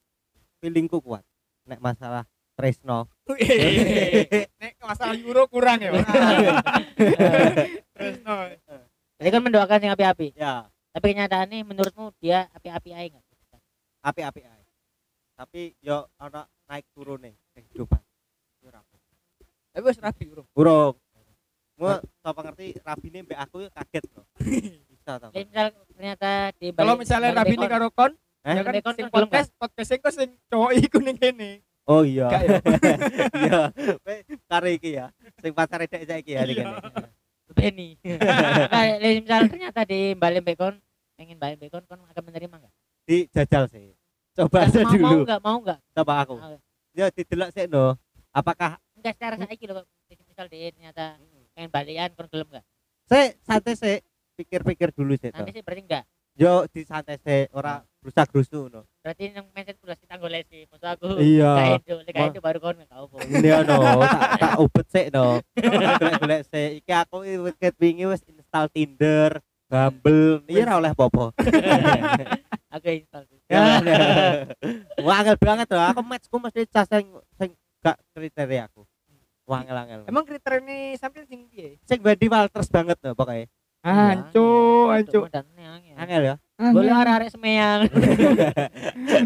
Feelingku 0.63 1.04
kuat. 1.04 1.28
Nek 1.67 1.84
masalah 1.84 2.24
Tresno. 2.56 3.12
nek 4.63 4.80
masalah 4.80 5.15
euro 5.19 5.43
kurang 5.52 5.84
ya 5.84 5.91
terus 7.91 8.17
no 8.26 8.47
jadi 9.21 9.30
kan 9.30 9.41
mendoakan 9.43 9.78
sing 9.84 9.91
api-api 9.91 10.28
ya, 10.34 10.65
tapi 10.95 11.06
kenyataannya 11.13 11.67
menurutmu 11.67 12.15
dia 12.17 12.50
api-api 12.56 12.89
aja 12.95 13.08
nggak 13.13 13.32
apik-apik 14.02 14.43
ae. 14.50 14.65
Tapi 15.38 15.62
yo 15.82 16.10
ana 16.17 16.50
naik 16.65 16.86
turune 16.93 17.38
kehidupan. 17.54 18.00
Tapi 19.71 19.84
wis 19.88 19.99
rapi 19.99 20.23
urung 20.27 20.47
Burung. 20.51 20.95
Mu 21.79 21.88
sapa 22.21 22.39
ngerti 22.45 22.77
rabine 22.84 23.19
mbek 23.25 23.39
aku 23.39 23.65
yo 23.65 23.69
kaget 23.71 24.05
loh. 24.13 24.25
Bisa 24.91 25.17
ta. 25.17 25.27
Jadi 25.31 25.45
misal 25.49 25.67
ternyata 25.95 26.29
di 26.60 26.67
kalau 26.75 26.93
misalnya 26.99 27.29
balik 27.31 27.39
rapi 27.41 27.55
ini 27.57 27.67
karo 27.67 27.88
kon 27.91 28.13
Eh? 28.41 28.57
ya 28.57 28.65
kan 28.65 28.97
sing 28.97 29.05
podcast 29.13 29.53
podcast 29.53 29.86
sing 29.86 29.99
kok 30.01 30.13
sing 30.17 30.29
cowok 30.49 30.73
iku 30.73 30.97
ning 30.97 31.13
kene 31.13 31.62
Oh 31.86 32.01
iya. 32.01 32.25
Ya? 32.25 32.41
Iya. 33.41 33.62
Karo 34.49 34.65
iki 34.65 34.97
ya. 34.97 35.13
Sing 35.38 35.53
pacare 35.53 35.86
dek 35.86 36.10
saiki 36.10 36.34
ya. 36.34 36.41
Iya. 36.49 36.73
Benny 37.51 37.99
nah, 38.71 38.86
jadi 38.97 39.19
misal 39.21 39.41
ternyata 39.45 39.84
di 39.86 40.15
balik 40.17 40.41
bekon 40.41 40.79
pengen 41.13 41.38
balik 41.38 41.62
bekon 41.62 41.84
kon 41.86 42.01
akan 42.01 42.23
menerima 42.25 42.55
nggak 42.65 42.73
Dijajal 43.05 43.69
sih. 43.69 43.93
Coba 44.34 44.65
aja 44.65 44.81
mau 44.81 44.89
mau 44.89 44.97
dulu. 44.97 45.21
nggak 45.27 45.41
mau 45.45 45.57
nggak 45.62 45.79
Coba 45.93 46.13
aku. 46.25 46.36
Ya 46.97 47.05
didelok 47.13 47.49
sik 47.53 47.69
no. 47.69 47.93
Apakah 48.34 48.81
enggak 49.01 49.15
secara 49.17 49.35
saiki 49.37 49.65
loh 49.65 49.83
misal 50.29 50.45
dia 50.45 50.69
ternyata 50.69 51.17
pengen 51.51 51.69
balikan 51.69 52.09
kon 52.13 52.29
gelem 52.29 52.47
nggak 52.47 52.65
sik 53.05 53.29
santai 53.41 53.73
sik 53.73 53.99
pikir-pikir 54.37 54.93
dulu 54.93 55.13
sik 55.13 55.33
to. 55.33 55.41
nanti 55.41 55.51
sih 55.51 55.61
berarti 55.61 55.83
enggak 55.83 56.05
Yo 56.31 56.63
di 56.71 56.87
santai 56.87 57.19
sik 57.19 57.51
ora 57.51 57.83
berusaha 57.99 58.23
grusu 58.23 58.71
no. 58.71 58.87
berarti 59.03 59.29
yang 59.29 59.45
mindset 59.51 59.75
udah 59.83 59.99
kita 59.99 60.15
golek 60.15 60.47
sih 60.47 60.63
maksud 60.65 60.87
aku 60.87 61.19
Iya. 61.19 61.51
kayak 61.53 61.75
itu 61.83 61.95
kayak 62.07 62.15
Ma- 62.15 62.31
itu 62.31 62.39
baru 62.39 62.57
kon 62.57 62.77
tahu 62.87 63.05
Ini 63.19 63.49
no, 63.67 63.75
tak 63.99 64.21
tak 64.39 64.53
ubet 64.57 64.85
sik 64.87 65.07
no. 65.11 65.43
Golek-golek 65.53 66.41
sik. 66.47 66.69
Iki 66.81 66.93
aku 66.95 67.15
wis 67.43 67.55
wingi 67.77 68.05
wis 68.07 68.23
install 68.25 68.71
Tinder, 68.71 69.43
Bumble, 69.67 70.43
iya 70.47 70.63
ora 70.67 70.79
oleh 70.79 70.91
apa-apa. 70.91 71.31
aku 72.75 72.85
install 72.91 73.23
sih. 73.27 73.39
Ya. 73.51 73.83
Wah, 75.03 75.19
angel 75.19 75.35
banget 75.35 75.67
tuh. 75.67 75.79
Aku 75.79 75.99
matchku 76.01 76.39
mesti 76.39 76.63
cas 76.67 76.87
sing 76.87 77.11
sing 77.35 77.51
gak 77.79 77.99
kriteria 78.15 78.71
aku. 78.71 78.87
Wah, 79.51 79.59
angel 79.61 79.75
angel. 79.77 80.01
emang 80.07 80.23
kriteria 80.23 80.63
ini 80.63 80.77
sampai 80.95 81.27
sing 81.27 81.43
piye 81.45 81.75
sing 81.83 81.99
Wendy 81.99 82.27
Walters 82.27 82.71
banget 82.71 82.95
tuh 82.97 83.11
pokoknya. 83.11 83.51
anco 83.83 84.47
dan 85.27 85.43
angel 85.97 86.23
ya. 86.23 86.35
boleh 86.61 86.93
arek-arek 86.93 87.29
semeyang 87.29 87.89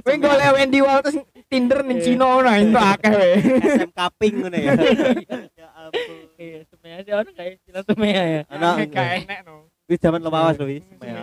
kowe 0.02 0.16
golek 0.24 0.50
Wendy 0.56 0.80
Walters 0.80 1.20
Tinder 1.46 1.84
ning 1.84 2.00
Cina 2.00 2.40
ono 2.40 2.50
itu 2.50 2.74
akeh 2.74 3.12
we 3.12 3.30
SMK 3.76 4.00
ping 4.16 4.34
ngono 4.40 4.56
ya. 4.56 4.72
ya 5.60 5.68
ampun. 5.78 6.18
iya 6.40 6.60
semeyang 6.66 7.00
sih 7.04 7.14
orang 7.14 7.34
kayak 7.36 7.52
istilah 7.60 7.84
semeyang 7.84 8.28
ya 8.32 8.42
Ana 8.48 8.70
gak 8.82 9.08
enak 9.28 9.40
no 9.44 9.68
wis 9.86 10.00
zaman 10.00 10.24
lawas 10.24 10.56
lho 10.58 10.66
wis. 10.66 10.82
Iya. 11.04 11.22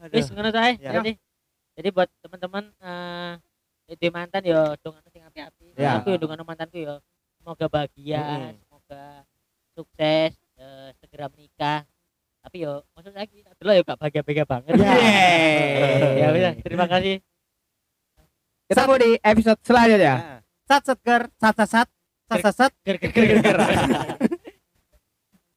Ya. 0.00 0.08
wis 0.08 0.30
ngono 0.30 0.48
saya 0.48 0.78
Ya. 0.78 1.02
jadi 1.02 1.18
jadi 1.74 1.88
buat 1.90 2.08
teman-teman 2.22 2.70
eh 2.78 3.32
itu 3.90 4.08
mantan 4.08 4.46
yo 4.46 4.78
dongan 4.80 5.02
sing 5.10 5.20
api-api 5.20 5.74
Ya. 5.74 5.98
aku 5.98 6.14
yo 6.14 6.18
dongan 6.22 6.46
mantanku 6.46 6.78
yo 6.78 7.02
semoga 7.44 7.68
bahagia 7.68 8.24
Mm-mm. 8.24 8.56
semoga 8.56 9.04
sukses 9.76 10.32
eh, 10.56 10.88
segera 10.96 11.28
menikah. 11.28 11.84
Tapi 12.40 12.64
yo 12.64 12.80
maksud 12.96 13.12
lagi 13.12 13.44
dulu 13.60 13.70
yo 13.76 13.84
gak 13.84 14.00
bahagia-bahagia 14.00 14.48
banget. 14.48 14.72
Ya. 14.80 14.96
ya 16.24 16.26
udah 16.32 16.52
terima 16.64 16.88
kasih. 16.88 17.20
Ketemu 18.64 18.94
di 18.96 19.10
episode 19.20 19.60
selanjutnya. 19.60 20.40
Sat 20.64 20.82
set 20.88 20.98
ger, 21.04 21.28
sat 21.36 21.52
sat 21.52 21.68
sat, 21.68 21.88
sat 22.32 22.40
sat 22.40 22.54
sat. 22.56 22.72
ger 22.80 22.96
ger 22.96 23.12
ger 23.12 23.24
ger, 23.28 23.40
ger 23.44 23.58